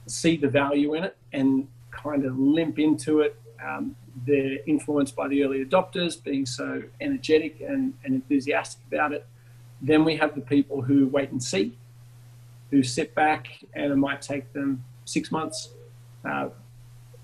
see 0.06 0.36
the 0.36 0.48
value 0.48 0.94
in 0.94 1.04
it 1.04 1.16
and 1.32 1.68
kind 1.90 2.24
of 2.24 2.38
limp 2.38 2.78
into 2.78 3.20
it. 3.20 3.40
Um, 3.64 3.96
they're 4.26 4.58
influenced 4.66 5.14
by 5.14 5.28
the 5.28 5.44
early 5.44 5.64
adopters 5.64 6.22
being 6.22 6.46
so 6.46 6.82
energetic 7.00 7.60
and, 7.60 7.94
and 8.04 8.14
enthusiastic 8.14 8.80
about 8.88 9.12
it 9.12 9.26
then 9.80 10.04
we 10.04 10.16
have 10.16 10.34
the 10.34 10.40
people 10.40 10.82
who 10.82 11.06
wait 11.08 11.30
and 11.30 11.42
see, 11.42 11.76
who 12.70 12.82
sit 12.82 13.14
back, 13.14 13.48
and 13.74 13.92
it 13.92 13.96
might 13.96 14.22
take 14.22 14.52
them 14.52 14.84
six 15.04 15.32
months. 15.32 15.70
Uh, 16.24 16.50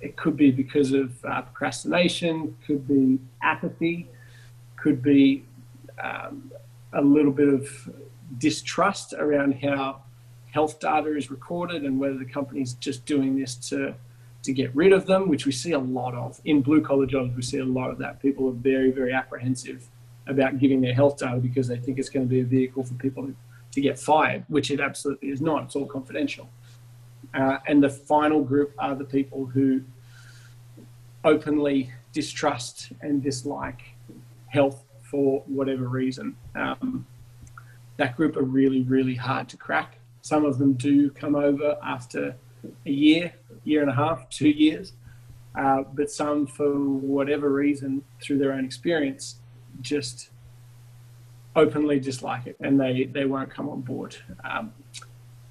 it 0.01 0.17
could 0.17 0.37
be 0.37 0.51
because 0.51 0.93
of 0.93 1.25
uh, 1.25 1.43
procrastination, 1.43 2.57
could 2.67 2.87
be 2.89 3.19
apathy, 3.43 4.09
could 4.77 5.03
be 5.03 5.45
um, 6.03 6.51
a 6.93 7.03
little 7.03 7.33
bit 7.33 7.49
of 7.49 7.91
distrust 8.39 9.13
around 9.13 9.53
how 9.63 10.03
health 10.51 10.81
data 10.81 11.17
is 11.17 11.31
recorded 11.31 11.85
and 11.85 11.99
whether 11.99 12.19
the 12.19 12.25
company's 12.25 12.75
just 12.75 13.05
doing 13.05 13.39
this 13.39 13.55
to 13.55 13.95
to 14.43 14.53
get 14.53 14.73
rid 14.77 14.93
of 14.93 15.07
them, 15.07 15.29
which 15.29 15.45
we 15.45 15.51
see 15.51 15.73
a 15.73 15.79
lot 15.79 16.15
of 16.15 16.41
in 16.45 16.63
blue 16.63 16.81
collar 16.81 17.05
jobs. 17.05 17.35
We 17.35 17.43
see 17.43 17.59
a 17.59 17.65
lot 17.65 17.91
of 17.91 17.99
that. 17.99 18.23
People 18.23 18.49
are 18.49 18.53
very 18.53 18.91
very 18.91 19.13
apprehensive 19.13 19.89
about 20.27 20.59
giving 20.59 20.81
their 20.81 20.95
health 20.95 21.19
data 21.19 21.37
because 21.37 21.69
they 21.69 21.77
think 21.77 21.99
it's 21.99 22.09
going 22.09 22.27
to 22.27 22.31
be 22.31 22.41
a 22.41 22.45
vehicle 22.45 22.83
for 22.85 22.95
people 22.95 23.29
to 23.73 23.81
get 23.81 23.99
fired, 23.99 24.45
which 24.49 24.71
it 24.71 24.81
absolutely 24.81 25.29
is 25.31 25.41
not. 25.41 25.65
It's 25.65 25.77
all 25.77 25.87
confidential. 25.87 26.49
Uh, 27.35 27.59
and 27.67 27.83
the 27.83 27.91
final 27.91 28.43
group 28.43 28.73
are 28.79 28.95
the 28.95 29.05
people 29.05 29.47
who 29.47 29.83
openly 31.25 31.93
distrust 32.13 32.93
and 33.03 33.23
dislike 33.23 33.83
health 34.49 34.86
for 35.11 35.43
whatever 35.47 35.89
reason. 35.89 36.37
Um, 36.55 37.07
that 37.97 38.17
group 38.17 38.37
are 38.37 38.45
really, 38.45 38.83
really 38.83 39.15
hard 39.15 39.49
to 39.51 39.57
crack. 39.57 39.99
Some 40.23 40.45
of 40.45 40.59
them 40.59 40.75
do 40.75 41.11
come 41.11 41.35
over 41.35 41.77
after 41.83 42.37
a 42.85 42.91
year, 42.91 43.33
year 43.65 43.83
and 43.83 43.91
a 43.91 43.95
half, 43.95 44.29
two 44.31 44.49
years, 44.49 44.93
uh, 45.55 45.85
but 45.95 46.11
some, 46.11 46.47
for 46.47 46.75
whatever 46.75 47.51
reason, 47.51 48.03
through 48.21 48.39
their 48.39 48.53
own 48.53 48.65
experience, 48.65 49.37
just 49.81 50.31
openly 51.55 51.99
dislike 51.99 52.47
it 52.47 52.57
and 52.61 52.79
they, 52.79 53.05
they 53.05 53.25
won't 53.25 53.51
come 53.51 53.69
on 53.69 53.81
board. 53.81 54.15
Um, 54.45 54.73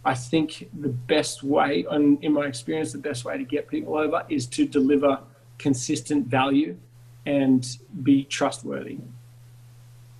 I 0.03 0.13
think 0.13 0.69
the 0.79 0.89
best 0.89 1.41
way, 1.41 1.83
and 1.89 2.23
in 2.23 2.31
my 2.31 2.45
experience, 2.45 2.91
the 2.91 2.99
best 2.99 3.25
way 3.25 3.39
to 3.39 3.43
get 3.43 3.67
people 3.67 3.97
over 3.97 4.23
is 4.29 4.45
to 4.47 4.67
deliver 4.67 5.19
consistent 5.57 6.27
value 6.27 6.77
and 7.25 7.77
be 8.03 8.23
trustworthy. 8.23 8.99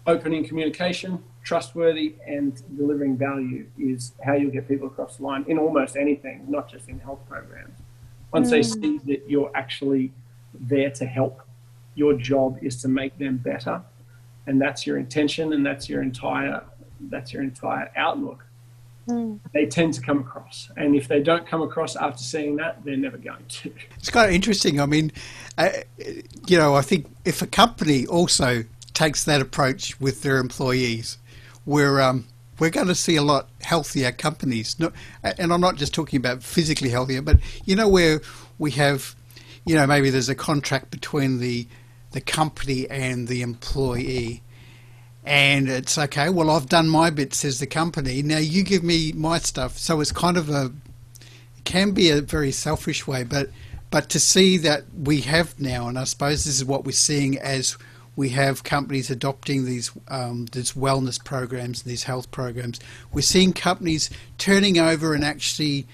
Opening 0.08 0.46
communication, 0.46 1.24
trustworthy, 1.44 2.16
and 2.28 2.62
delivering 2.78 3.18
value 3.18 3.68
is 3.78 4.14
how 4.24 4.34
you'll 4.34 4.52
get 4.52 4.68
people 4.68 4.88
across 4.88 5.18
the 5.18 5.24
line 5.24 5.46
in 5.48 5.58
almost 5.58 5.96
anything, 5.96 6.46
not 6.48 6.70
just 6.70 6.88
in 6.90 7.00
health 7.00 7.22
programs. 7.28 7.80
Once 8.32 8.48
mm. 8.48 8.52
they 8.52 8.64
see 8.64 8.98
that 9.00 9.28
you're 9.28 9.52
actually 9.56 10.12
there 10.54 10.92
to 10.92 11.06
help, 11.06 11.42
your 11.96 12.14
job 12.14 12.58
is 12.62 12.82
to 12.82 12.88
make 12.88 13.18
them 13.18 13.38
better, 13.38 13.82
and 14.46 14.62
that's 14.62 14.86
your 14.86 14.98
intention, 14.98 15.54
and 15.54 15.66
that's 15.66 15.90
your 15.90 16.02
entire 16.02 16.64
that's 17.10 17.34
your 17.34 17.44
entire 17.44 17.92
outlook 17.98 18.46
Mm. 19.08 19.40
They 19.54 19.68
tend 19.68 19.94
to 19.96 20.02
come 20.02 20.20
across, 20.20 20.72
and 20.78 20.96
if 20.96 21.08
they 21.08 21.22
don't 21.22 21.46
come 21.46 21.62
across 21.62 21.96
after 21.96 22.24
seeing 22.24 22.56
that, 22.56 22.84
they're 22.84 22.98
never 22.98 23.18
going 23.18 23.46
to. 23.48 23.72
It's 23.98 24.10
kind 24.10 24.28
of 24.28 24.34
interesting. 24.34 24.82
I 24.82 24.88
mean, 24.88 25.12
uh, 25.58 25.70
you 26.48 26.58
know, 26.58 26.74
I 26.74 26.82
think 26.82 27.06
if 27.24 27.42
a 27.42 27.48
company 27.48 28.08
also 28.08 28.64
takes 28.96 29.24
that 29.26 29.42
approach 29.42 30.00
with 30.00 30.24
their 30.24 30.38
employees, 30.38 31.18
we're 31.66 32.02
um, 32.02 32.26
we're 32.60 32.70
going 32.70 32.88
to 32.88 32.96
see 32.96 33.16
a 33.16 33.22
lot 33.22 33.50
healthier 33.62 34.12
companies. 34.12 34.76
And 35.24 35.54
I'm 35.54 35.62
not 35.62 35.76
just 35.76 35.94
talking 35.94 36.18
about 36.18 36.42
physically 36.42 36.90
healthier, 36.90 37.22
but 37.22 37.38
you 37.66 37.76
know, 37.76 37.88
where 37.88 38.22
we 38.58 38.72
have, 38.72 39.16
you 39.66 39.76
know, 39.76 39.86
maybe 39.86 40.10
there's 40.10 40.30
a 40.30 40.36
contract 40.36 40.90
between 40.92 41.40
the 41.40 41.68
the 42.12 42.22
company 42.22 42.90
and 42.90 43.28
the 43.28 43.42
employee 43.42 44.42
and 45.26 45.68
it's 45.68 45.98
okay. 45.98 46.30
Well, 46.30 46.52
I've 46.52 46.70
done 46.70 46.88
my 46.88 47.10
bit, 47.10 47.34
says 47.34 47.60
the 47.60 47.66
company. 47.66 48.22
Now 48.22 48.38
you 48.38 48.64
give 48.64 48.84
me 48.84 49.12
my 49.14 49.40
stuff. 49.40 49.78
So 49.78 50.00
it's 50.00 50.12
kind 50.12 50.38
of 50.38 50.50
a 50.50 50.72
it 51.58 51.66
can 51.66 51.92
be 51.92 52.10
a 52.12 52.22
very 52.22 52.52
selfish 52.52 53.08
way, 53.08 53.24
but 53.24 53.50
but 53.92 54.10
to 54.10 54.20
see 54.20 54.58
that 54.58 54.84
we 54.96 55.22
have 55.22 55.60
now, 55.60 55.88
and 55.88 55.98
I 55.98 56.04
suppose 56.04 56.46
this 56.46 56.56
is 56.56 56.66
what 56.66 56.86
we're 56.86 56.92
seeing 56.92 57.38
as 57.40 57.78
we 58.16 58.30
have 58.30 58.64
companies 58.64 59.10
adopting 59.10 59.66
these 59.66 59.92
um, 60.08 60.46
these 60.52 60.74
wellness 60.74 61.24
programs, 61.24 61.84
these 61.84 62.04
health 62.04 62.32
programs. 62.32 62.80
We're 63.12 63.22
seeing 63.22 63.54
companies 63.54 64.10
turning 64.38 64.78
over 64.78 65.14
and 65.14 65.24
actually 65.24 65.88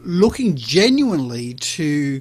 looking 0.00 0.56
genuinely 0.56 1.54
to 1.54 2.20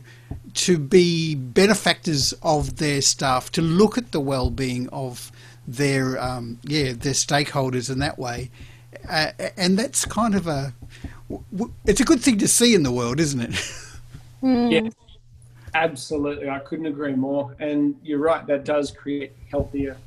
to 0.54 0.78
be 0.78 1.36
benefactors 1.36 2.34
of 2.44 2.78
their 2.78 3.02
staff, 3.02 3.52
to 3.54 3.62
look 3.62 3.98
at 3.98 4.12
the 4.12 4.20
well-being 4.20 4.90
of 4.90 5.32
their 5.68 6.22
um, 6.22 6.60
yeah 6.64 6.94
their 6.94 7.14
stakeholders 7.14 7.90
in 7.90 8.00
that 8.00 8.20
way, 8.20 8.50
uh, 9.10 9.32
and 9.58 9.78
that's 9.78 10.06
kind 10.06 10.36
of 10.36 10.48
a 10.48 10.74
it's 11.86 12.02
a 12.02 12.06
good 12.06 12.22
thing 12.22 12.38
to 12.38 12.48
see 12.48 12.76
in 12.76 12.84
the 12.84 12.92
world, 12.92 13.20
isn't 13.20 13.42
it? 13.42 13.52
Mm. 13.52 14.72
Yeah, 14.72 14.90
absolutely. 15.74 16.50
I 16.50 16.60
couldn't 16.60 16.86
agree 16.86 17.16
more. 17.16 17.56
And 17.60 17.96
you're 18.04 18.20
right, 18.20 18.46
that 18.48 18.66
does 18.66 18.92
create 18.92 19.34
healthier 19.50 19.98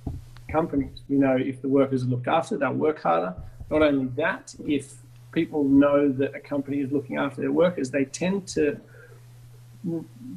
companies. 0.50 1.00
You 1.08 1.18
know, 1.18 1.36
if 1.36 1.62
the 1.62 1.68
workers 1.68 2.02
are 2.04 2.06
looked 2.06 2.28
after, 2.28 2.56
they'll 2.56 2.72
work 2.72 3.02
harder. 3.02 3.34
Not 3.70 3.82
only 3.82 4.06
that, 4.16 4.54
if 4.66 4.94
people 5.32 5.64
know 5.64 6.10
that 6.12 6.34
a 6.34 6.40
company 6.40 6.80
is 6.80 6.92
looking 6.92 7.16
after 7.16 7.40
their 7.40 7.52
workers, 7.52 7.90
they 7.90 8.04
tend 8.04 8.46
to 8.48 8.80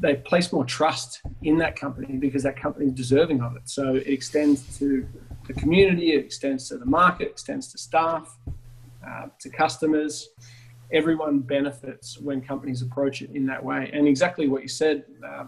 they 0.01 0.15
place 0.15 0.51
more 0.51 0.65
trust 0.65 1.21
in 1.41 1.57
that 1.57 1.75
company 1.75 2.17
because 2.17 2.43
that 2.43 2.59
company 2.59 2.87
is 2.87 2.91
deserving 2.91 3.41
of 3.41 3.55
it. 3.55 3.61
So 3.65 3.95
it 3.95 4.07
extends 4.07 4.77
to 4.79 5.07
the 5.47 5.53
community, 5.53 6.11
it 6.13 6.25
extends 6.25 6.67
to 6.69 6.77
the 6.77 6.85
market, 6.85 7.29
extends 7.29 7.71
to 7.71 7.77
staff, 7.77 8.37
uh, 9.07 9.27
to 9.39 9.49
customers. 9.49 10.29
Everyone 10.91 11.39
benefits 11.39 12.19
when 12.19 12.41
companies 12.41 12.81
approach 12.81 13.21
it 13.21 13.31
in 13.31 13.45
that 13.47 13.63
way. 13.63 13.89
And 13.93 14.07
exactly 14.07 14.47
what 14.47 14.61
you 14.61 14.67
said, 14.69 15.03
uh, 15.25 15.45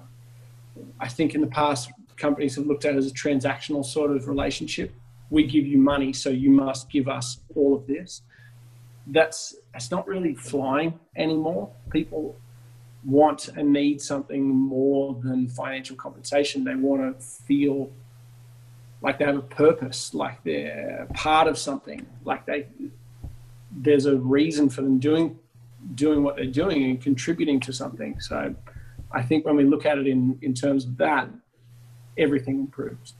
I 0.99 1.07
think 1.07 1.35
in 1.35 1.41
the 1.41 1.47
past, 1.47 1.91
companies 2.17 2.55
have 2.55 2.67
looked 2.67 2.85
at 2.85 2.95
it 2.95 2.97
as 2.97 3.07
a 3.07 3.13
transactional 3.13 3.85
sort 3.85 4.11
of 4.11 4.27
relationship. 4.27 4.93
We 5.29 5.45
give 5.45 5.65
you 5.65 5.77
money, 5.77 6.11
so 6.13 6.29
you 6.29 6.51
must 6.51 6.89
give 6.89 7.07
us 7.07 7.39
all 7.55 7.75
of 7.75 7.87
this. 7.87 8.21
That's 9.07 9.55
that's 9.71 9.91
not 9.91 10.07
really 10.07 10.35
flying 10.35 10.99
anymore. 11.15 11.71
People 11.89 12.35
want 13.03 13.47
and 13.49 13.71
need 13.71 14.01
something 14.01 14.43
more 14.47 15.17
than 15.23 15.47
financial 15.47 15.95
compensation. 15.95 16.63
They 16.63 16.75
want 16.75 17.19
to 17.19 17.25
feel 17.25 17.91
like 19.01 19.17
they 19.17 19.25
have 19.25 19.37
a 19.37 19.41
purpose, 19.41 20.13
like 20.13 20.43
they're 20.43 21.07
part 21.13 21.47
of 21.47 21.57
something, 21.57 22.05
like 22.25 22.45
they 22.45 22.67
there's 23.71 24.05
a 24.05 24.17
reason 24.17 24.69
for 24.69 24.81
them 24.81 24.99
doing 24.99 25.37
doing 25.95 26.23
what 26.23 26.35
they're 26.35 26.45
doing 26.45 26.83
and 26.83 27.01
contributing 27.01 27.59
to 27.61 27.71
something. 27.71 28.19
So 28.19 28.53
I 29.11 29.21
think 29.21 29.45
when 29.45 29.55
we 29.55 29.63
look 29.63 29.85
at 29.85 29.97
it 29.97 30.07
in, 30.07 30.37
in 30.41 30.53
terms 30.53 30.83
of 30.85 30.97
that, 30.97 31.29
everything 32.17 32.59
improves. 32.59 33.13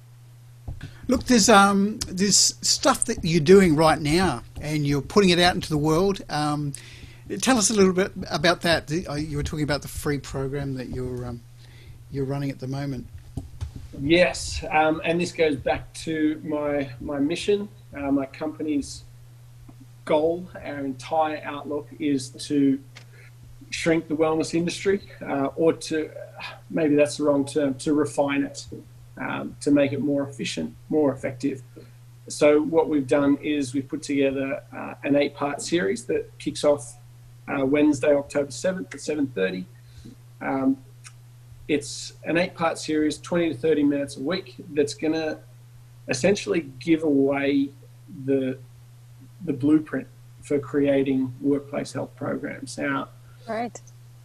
Look, 1.08 1.24
there's 1.24 1.50
um, 1.50 2.00
there's 2.08 2.56
stuff 2.62 3.06
that 3.06 3.24
you're 3.24 3.40
doing 3.40 3.76
right 3.76 4.00
now, 4.00 4.44
and 4.62 4.86
you're 4.86 5.02
putting 5.02 5.30
it 5.30 5.40
out 5.40 5.56
into 5.56 5.70
the 5.70 5.78
world. 5.78 6.22
Um, 6.30 6.74
Tell 7.38 7.60
us 7.60 7.70
a 7.70 7.76
little 7.76 7.94
bit 7.94 8.12
about 8.32 8.62
that. 8.62 8.92
Uh, 9.08 9.14
you 9.14 9.38
were 9.38 9.44
talking 9.44 9.64
about 9.64 9.84
the 9.84 9.88
free 9.88 10.18
program 10.18 10.74
that 10.74 10.90
you're 10.90 11.28
um, 11.28 11.42
you're 12.10 12.26
running 12.26 12.50
at 12.50 12.60
the 12.60 12.68
moment. 12.68 13.06
Yes, 14.02 14.66
um, 14.72 15.00
and 15.06 15.22
this 15.22 15.32
goes 15.32 15.56
back 15.56 15.94
to 16.06 16.42
my 16.44 16.90
my 17.00 17.20
mission. 17.20 17.70
Uh, 17.96 18.12
my 18.12 18.26
company's 18.26 19.04
goal, 20.10 20.50
our 20.66 20.84
entire 20.84 21.40
outlook 21.46 21.88
is 22.00 22.30
to 22.30 22.80
shrink 23.70 24.08
the 24.08 24.16
wellness 24.16 24.56
industry, 24.56 25.00
uh, 25.22 25.50
or 25.56 25.72
to 25.74 26.10
maybe 26.72 26.96
that's 26.96 27.18
the 27.18 27.24
wrong 27.24 27.46
term, 27.46 27.76
to 27.76 27.94
refine 27.94 28.44
it, 28.44 28.66
um, 29.18 29.56
to 29.62 29.70
make 29.70 29.94
it 29.94 30.02
more 30.02 30.28
efficient, 30.28 30.76
more 30.90 31.14
effective. 31.14 31.62
So 32.28 32.60
what 32.60 32.90
we've 32.90 33.08
done 33.08 33.38
is 33.38 33.76
we've 33.76 33.88
put 33.88 34.02
together 34.02 34.64
uh, 34.76 34.96
an 35.04 35.16
eight-part 35.16 35.62
series 35.62 36.06
that 36.06 36.24
kicks 36.40 36.64
off 36.64 36.98
uh, 37.48 37.64
Wednesday, 37.64 38.14
October 38.16 38.50
7th 38.50 38.94
at 38.94 39.00
7.30. 39.00 39.66
Um, 40.42 40.78
it's 41.68 42.14
an 42.26 42.38
eight-part 42.38 42.80
series, 42.80 43.20
20 43.20 43.50
to 43.50 43.56
30 43.56 43.84
minutes 43.84 44.18
a 44.18 44.22
week 44.22 44.56
that's 44.74 44.96
going 44.96 45.14
to 45.14 45.38
essentially 46.08 46.62
give 46.80 47.04
away 47.04 47.70
the, 48.26 48.58
the 49.46 49.54
blueprint 49.54 50.08
for 50.42 50.60
creating 50.60 51.34
workplace 51.42 51.94
health 51.94 52.16
programs. 52.16 52.78
Now, 52.78 53.10
right. 53.48 53.80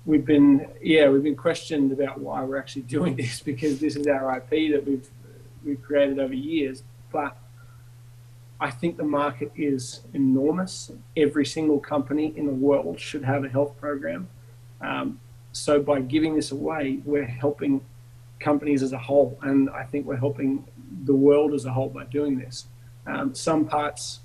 we've 0.07 0.25
been, 0.25 0.69
yeah, 0.83 1.09
we've 1.09 1.23
been 1.23 1.37
questioned 1.37 1.93
about 1.93 2.21
why 2.21 2.43
we're 2.45 2.59
actually 2.59 2.83
doing 2.97 3.17
this 3.17 3.41
because 3.41 3.81
this 3.81 3.97
is 3.97 4.07
our 4.07 4.37
IP 4.37 4.73
that 4.73 4.85
we've, 4.87 5.09
we've 5.65 5.83
created 5.83 6.19
over 6.19 6.35
years. 6.35 6.83
But 7.13 7.37
I 8.61 8.71
think 8.71 8.97
the 8.97 9.05
market 9.05 9.53
is 9.57 10.03
enormous. 10.13 10.91
Every 11.17 11.45
single 11.45 11.81
company 11.81 12.33
in 12.37 12.47
the 12.47 12.53
world 12.53 13.01
should 13.01 13.25
have 13.25 13.45
a 13.45 13.49
health 13.49 13.79
program. 13.81 14.29
Um, 14.81 15.21
so 15.53 15.81
by 15.81 16.01
giving 16.01 16.35
this 16.35 16.51
away, 16.51 17.01
we're 17.05 17.25
helping 17.25 17.81
companies 18.41 18.83
as 18.83 18.93
a 18.93 18.99
whole, 18.99 19.39
and 19.43 19.71
I 19.71 19.85
think 19.85 20.07
we're 20.07 20.17
helping 20.17 20.65
the 21.05 21.15
world 21.15 21.55
as 21.55 21.65
a 21.65 21.73
whole 21.73 21.89
by 21.89 22.05
doing 22.05 22.39
this. 22.39 22.67
Um, 23.07 23.35
some 23.35 23.65
parts 23.65 24.21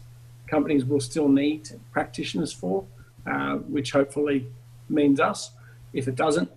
companies 0.50 0.84
will 0.86 1.00
still 1.00 1.30
need 1.30 1.70
practitioners 1.92 2.52
for, 2.52 2.86
uh, 3.26 3.56
which 3.56 3.92
hopefully 3.92 4.48
means 4.90 5.20
us. 5.20 5.52
If 5.94 6.08
it 6.08 6.16
doesn't, 6.16 6.52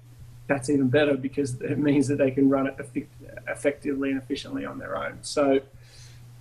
that's 0.47 0.71
even 0.71 0.89
better 0.89 1.17
because 1.17 1.61
it 1.61 1.79
means 1.79 2.09
that 2.09 2.17
they 2.17 2.31
can 2.31 2.49
run 2.49 2.67
it 2.67 2.77
effectively 3.49 4.11
and 4.11 4.19
efficiently 4.19 4.65
on 4.65 4.79
their 4.79 4.97
own. 4.97 5.19
So 5.23 5.61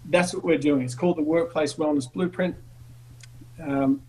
that's 0.09 0.33
what 0.33 0.43
we're 0.43 0.57
doing. 0.57 0.81
It's 0.83 0.95
called 0.95 1.17
the 1.17 1.23
Workplace 1.23 1.75
Wellness 1.75 2.11
Blueprint. 2.11 2.55
Um, 3.61 4.01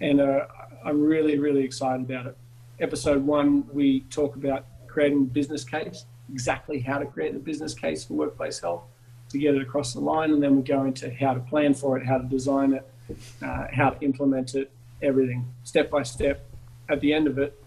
and 0.00 0.20
uh, 0.20 0.46
I'm 0.84 1.00
really, 1.00 1.38
really 1.38 1.64
excited 1.64 2.02
about 2.02 2.26
it. 2.26 2.36
Episode 2.80 3.24
one, 3.24 3.66
we 3.72 4.00
talk 4.10 4.36
about 4.36 4.66
creating 4.86 5.22
a 5.22 5.24
business 5.26 5.64
case, 5.64 6.06
exactly 6.32 6.80
how 6.80 6.98
to 6.98 7.06
create 7.06 7.34
a 7.34 7.38
business 7.38 7.74
case 7.74 8.04
for 8.04 8.14
workplace 8.14 8.60
health 8.60 8.82
to 9.30 9.38
get 9.38 9.54
it 9.54 9.62
across 9.62 9.94
the 9.94 10.00
line. 10.00 10.32
And 10.32 10.42
then 10.42 10.56
we 10.56 10.62
go 10.62 10.84
into 10.84 11.12
how 11.14 11.34
to 11.34 11.40
plan 11.40 11.74
for 11.74 11.98
it, 11.98 12.06
how 12.06 12.18
to 12.18 12.24
design 12.24 12.74
it, 12.74 12.88
uh, 13.42 13.66
how 13.72 13.90
to 13.90 14.04
implement 14.04 14.54
it, 14.54 14.70
everything 15.02 15.46
step 15.64 15.90
by 15.90 16.02
step. 16.02 16.46
At 16.88 17.00
the 17.00 17.12
end 17.12 17.26
of 17.26 17.38
it, 17.38 17.60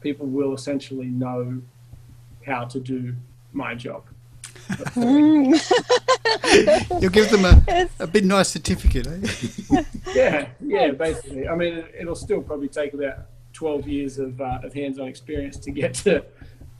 people 0.00 0.26
will 0.26 0.54
essentially 0.54 1.06
know 1.06 1.60
how 2.46 2.64
to 2.66 2.78
do 2.78 3.14
my 3.52 3.74
job. 3.74 4.04
You'll 4.96 5.58
give 7.10 7.30
them 7.30 7.46
a, 7.46 7.88
a 8.00 8.06
big 8.06 8.26
nice 8.26 8.50
certificate, 8.50 9.06
eh? 9.06 9.82
yeah, 10.14 10.48
yeah, 10.60 10.90
basically. 10.90 11.48
I 11.48 11.54
mean, 11.54 11.84
it, 11.98 12.06
will 12.06 12.14
still 12.14 12.42
probably 12.42 12.68
take 12.68 12.92
about 12.92 13.20
12 13.54 13.88
years 13.88 14.18
of, 14.18 14.38
uh, 14.40 14.58
of 14.62 14.74
hands-on 14.74 15.08
experience 15.08 15.56
to 15.58 15.70
get 15.70 15.94
to 15.94 16.22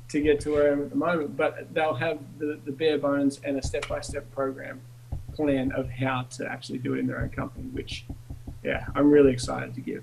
to 0.08 0.20
get 0.20 0.40
to 0.40 0.52
where 0.52 0.70
I 0.70 0.72
am 0.72 0.82
at 0.82 0.90
the 0.90 0.96
moment, 0.96 1.36
but 1.36 1.72
they'll 1.74 1.94
have 1.94 2.18
the, 2.38 2.58
the 2.64 2.72
bare 2.72 2.98
bones 2.98 3.40
and 3.44 3.58
a 3.58 3.62
step-by-step 3.62 4.30
program 4.32 4.80
plan 5.34 5.70
of 5.72 5.88
how 5.90 6.22
to 6.36 6.46
actually 6.46 6.78
do 6.78 6.94
it 6.94 6.98
in 7.00 7.06
their 7.06 7.20
own 7.20 7.28
company, 7.30 7.68
which, 7.72 8.04
yeah, 8.64 8.86
I'm 8.94 9.10
really 9.10 9.32
excited 9.32 9.74
to 9.74 9.80
give. 9.80 10.02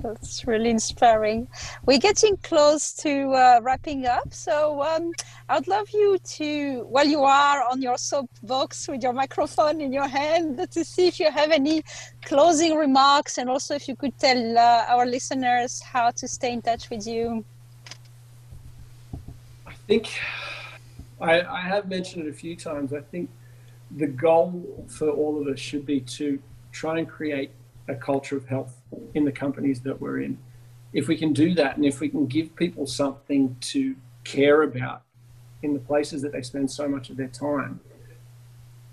That's 0.00 0.46
really 0.46 0.70
inspiring. 0.70 1.48
We're 1.84 1.98
getting 1.98 2.36
close 2.38 2.92
to 3.02 3.32
uh, 3.32 3.60
wrapping 3.62 4.06
up, 4.06 4.32
so 4.32 4.80
um, 4.82 5.12
I'd 5.48 5.66
love 5.66 5.88
you 5.92 6.18
to, 6.18 6.84
while 6.84 7.06
you 7.06 7.24
are 7.24 7.64
on 7.68 7.82
your 7.82 7.98
soapbox 7.98 8.86
with 8.86 9.02
your 9.02 9.12
microphone 9.12 9.80
in 9.80 9.92
your 9.92 10.06
hand, 10.06 10.64
to 10.70 10.84
see 10.84 11.08
if 11.08 11.18
you 11.18 11.30
have 11.32 11.50
any 11.50 11.82
closing 12.24 12.76
remarks, 12.76 13.38
and 13.38 13.50
also 13.50 13.74
if 13.74 13.88
you 13.88 13.96
could 13.96 14.16
tell 14.18 14.56
uh, 14.56 14.84
our 14.88 15.04
listeners 15.04 15.82
how 15.82 16.12
to 16.12 16.28
stay 16.28 16.52
in 16.52 16.62
touch 16.62 16.88
with 16.90 17.04
you. 17.04 17.44
I 19.88 19.90
think 19.90 20.20
I, 21.18 21.40
I 21.40 21.60
have 21.62 21.88
mentioned 21.88 22.26
it 22.26 22.28
a 22.28 22.32
few 22.34 22.54
times. 22.54 22.92
I 22.92 23.00
think 23.00 23.30
the 23.96 24.06
goal 24.06 24.84
for 24.86 25.08
all 25.08 25.40
of 25.40 25.48
us 25.48 25.58
should 25.58 25.86
be 25.86 26.00
to 26.00 26.38
try 26.72 26.98
and 26.98 27.08
create 27.08 27.52
a 27.88 27.94
culture 27.94 28.36
of 28.36 28.46
health 28.46 28.82
in 29.14 29.24
the 29.24 29.32
companies 29.32 29.80
that 29.80 29.98
we're 29.98 30.20
in. 30.20 30.36
If 30.92 31.08
we 31.08 31.16
can 31.16 31.32
do 31.32 31.54
that 31.54 31.76
and 31.76 31.86
if 31.86 32.00
we 32.00 32.10
can 32.10 32.26
give 32.26 32.54
people 32.54 32.86
something 32.86 33.56
to 33.60 33.96
care 34.24 34.60
about 34.60 35.04
in 35.62 35.72
the 35.72 35.80
places 35.80 36.20
that 36.20 36.32
they 36.32 36.42
spend 36.42 36.70
so 36.70 36.86
much 36.86 37.08
of 37.08 37.16
their 37.16 37.28
time, 37.28 37.80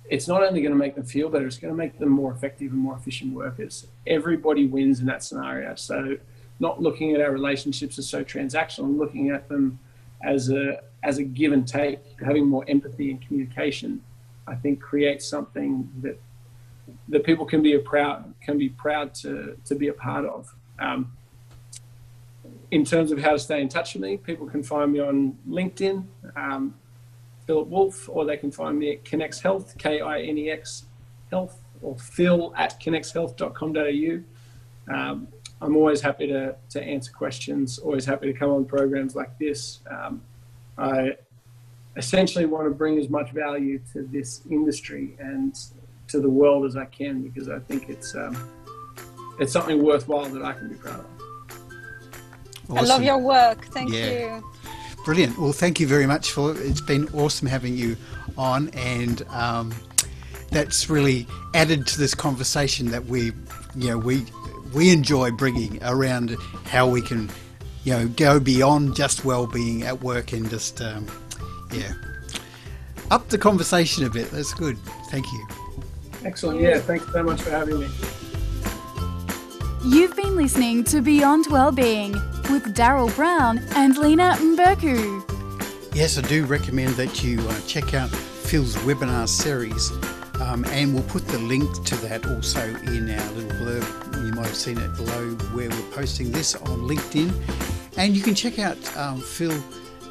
it's 0.09 0.29
not 0.29 0.43
only 0.43 0.61
going 0.61 0.71
to 0.71 0.77
make 0.77 0.95
them 0.95 1.03
feel 1.03 1.27
better, 1.27 1.45
it's 1.45 1.57
going 1.57 1.73
to 1.73 1.77
make 1.77 1.99
them 1.99 2.07
more 2.07 2.31
effective 2.31 2.71
and 2.71 2.79
more 2.79 2.95
efficient 2.95 3.33
workers. 3.33 3.85
Everybody 4.07 4.65
wins 4.65 5.01
in 5.01 5.07
that 5.07 5.23
scenario. 5.23 5.75
So, 5.75 6.15
not 6.61 6.81
looking 6.81 7.13
at 7.13 7.19
our 7.19 7.31
relationships 7.31 7.99
as 7.99 8.07
so 8.07 8.23
transactional, 8.23 8.97
looking 8.97 9.29
at 9.29 9.49
them 9.49 9.77
as 10.23 10.49
a 10.49 10.81
as 11.03 11.19
a 11.19 11.23
give 11.23 11.51
and 11.51 11.67
take, 11.67 11.99
having 12.25 12.47
more 12.47 12.65
empathy 12.67 13.11
and 13.11 13.21
communication, 13.21 14.01
I 14.47 14.55
think 14.55 14.81
creates 14.81 15.27
something 15.27 15.87
that 16.01 16.19
that 17.09 17.23
people 17.23 17.45
can 17.45 17.61
be 17.61 17.77
proud 17.77 18.33
can 18.41 18.57
be 18.57 18.69
proud 18.69 19.13
to 19.15 19.57
to 19.65 19.75
be 19.75 19.89
a 19.89 19.93
part 19.93 20.25
of. 20.25 20.55
Um, 20.79 21.11
in 22.71 22.83
terms 22.83 23.11
of 23.11 23.19
how 23.19 23.31
to 23.31 23.39
stay 23.39 23.61
in 23.61 23.69
touch 23.69 23.93
with 23.93 24.03
me, 24.03 24.17
people 24.17 24.47
can 24.47 24.63
find 24.63 24.91
me 24.91 24.99
on 24.99 25.37
LinkedIn, 25.47 26.05
um, 26.35 26.73
Philip 27.45 27.67
Wolf, 27.67 28.09
or 28.09 28.25
they 28.25 28.37
can 28.37 28.51
find 28.51 28.77
me 28.77 28.91
at 28.91 29.03
Kinex 29.03 29.41
Health, 29.41 29.75
K 29.77 30.01
I 30.01 30.21
N 30.21 30.37
E 30.37 30.49
X 30.49 30.85
Health, 31.31 31.59
or 31.81 31.95
phil 31.97 32.53
at 32.57 32.79
kinexhealth.com.au. 32.79 34.93
Um, 34.93 35.27
I'm 35.65 35.75
always 35.75 35.99
happy 35.99 36.27
to, 36.27 36.55
to 36.69 36.83
answer 36.83 37.11
questions, 37.11 37.79
always 37.79 38.05
happy 38.05 38.31
to 38.31 38.37
come 38.37 38.51
on 38.51 38.65
programs 38.65 39.15
like 39.15 39.37
this. 39.39 39.79
Um, 39.89 40.21
I 40.77 41.17
essentially 41.97 42.45
want 42.45 42.67
to 42.67 42.71
bring 42.71 42.99
as 42.99 43.09
much 43.09 43.31
value 43.31 43.79
to 43.93 44.03
this 44.03 44.41
industry 44.49 45.15
and 45.19 45.57
to 46.09 46.19
the 46.19 46.29
world 46.29 46.65
as 46.65 46.77
I 46.77 46.85
can 46.85 47.23
because 47.23 47.49
I 47.49 47.59
think 47.59 47.89
it's 47.89 48.13
um, 48.15 48.37
it's 49.39 49.51
something 49.51 49.83
worthwhile 49.83 50.25
that 50.25 50.43
I 50.43 50.53
can 50.53 50.69
be 50.69 50.75
proud 50.75 50.99
of. 50.99 51.05
Awesome. 52.69 52.77
I 52.77 52.81
love 52.81 53.03
your 53.03 53.17
work. 53.17 53.65
Thank 53.65 53.91
yeah. 53.91 54.37
you. 54.37 54.51
Brilliant. 55.03 55.37
Well, 55.37 55.53
thank 55.53 55.79
you 55.79 55.87
very 55.87 56.05
much 56.05 56.31
for 56.31 56.55
it's 56.61 56.81
been 56.81 57.07
awesome 57.09 57.47
having 57.47 57.75
you 57.75 57.97
on, 58.37 58.69
and 58.69 59.23
um, 59.29 59.73
that's 60.51 60.89
really 60.89 61.27
added 61.53 61.87
to 61.87 61.97
this 61.97 62.13
conversation 62.13 62.91
that 62.91 63.05
we, 63.05 63.31
you 63.75 63.89
know, 63.89 63.97
we 63.97 64.25
we 64.73 64.91
enjoy 64.91 65.31
bringing 65.31 65.81
around 65.83 66.35
how 66.65 66.87
we 66.87 67.01
can, 67.01 67.29
you 67.83 67.93
know, 67.93 68.07
go 68.07 68.39
beyond 68.39 68.95
just 68.95 69.25
well-being 69.25 69.83
at 69.83 70.01
work 70.01 70.33
and 70.33 70.49
just, 70.49 70.81
um, 70.81 71.07
yeah, 71.71 71.93
up 73.11 73.29
the 73.29 73.37
conversation 73.37 74.05
a 74.05 74.09
bit. 74.09 74.29
That's 74.31 74.53
good. 74.53 74.77
Thank 75.09 75.31
you. 75.31 75.47
Excellent. 76.23 76.59
Yeah, 76.59 76.79
thanks 76.79 77.11
so 77.11 77.23
much 77.23 77.41
for 77.41 77.51
having 77.51 77.79
me. 77.79 77.87
You've 79.85 80.15
been 80.15 80.35
listening 80.35 80.83
to 80.85 81.01
Beyond 81.01 81.45
Wellbeing 81.51 82.13
with 82.49 82.75
Daryl 82.75 83.15
Brown 83.15 83.59
and 83.75 83.95
Lena 83.97 84.35
Mberku. 84.39 85.21
Yes, 85.93 86.17
I 86.17 86.21
do 86.21 86.43
recommend 86.45 86.95
that 86.95 87.23
you 87.23 87.39
uh, 87.39 87.59
check 87.67 87.93
out 87.93 88.09
Phil's 88.09 88.75
webinar 88.77 89.29
series, 89.29 89.91
um, 90.41 90.65
and 90.69 90.93
we'll 90.93 91.03
put 91.03 91.27
the 91.27 91.37
link 91.37 91.71
to 91.85 91.95
that 91.97 92.25
also 92.25 92.61
in 92.87 93.09
our 93.11 93.31
little 93.33 93.51
blurb. 93.51 94.04
Might 94.35 94.47
have 94.47 94.55
seen 94.55 94.77
it 94.77 94.93
below 94.97 95.29
where 95.53 95.69
we're 95.69 95.91
posting 95.91 96.29
this 96.29 96.55
on 96.55 96.81
LinkedIn. 96.81 97.31
And 97.97 98.17
you 98.17 98.21
can 98.21 98.35
check 98.35 98.59
out 98.59 98.75
um, 98.97 99.21
Phil 99.21 99.53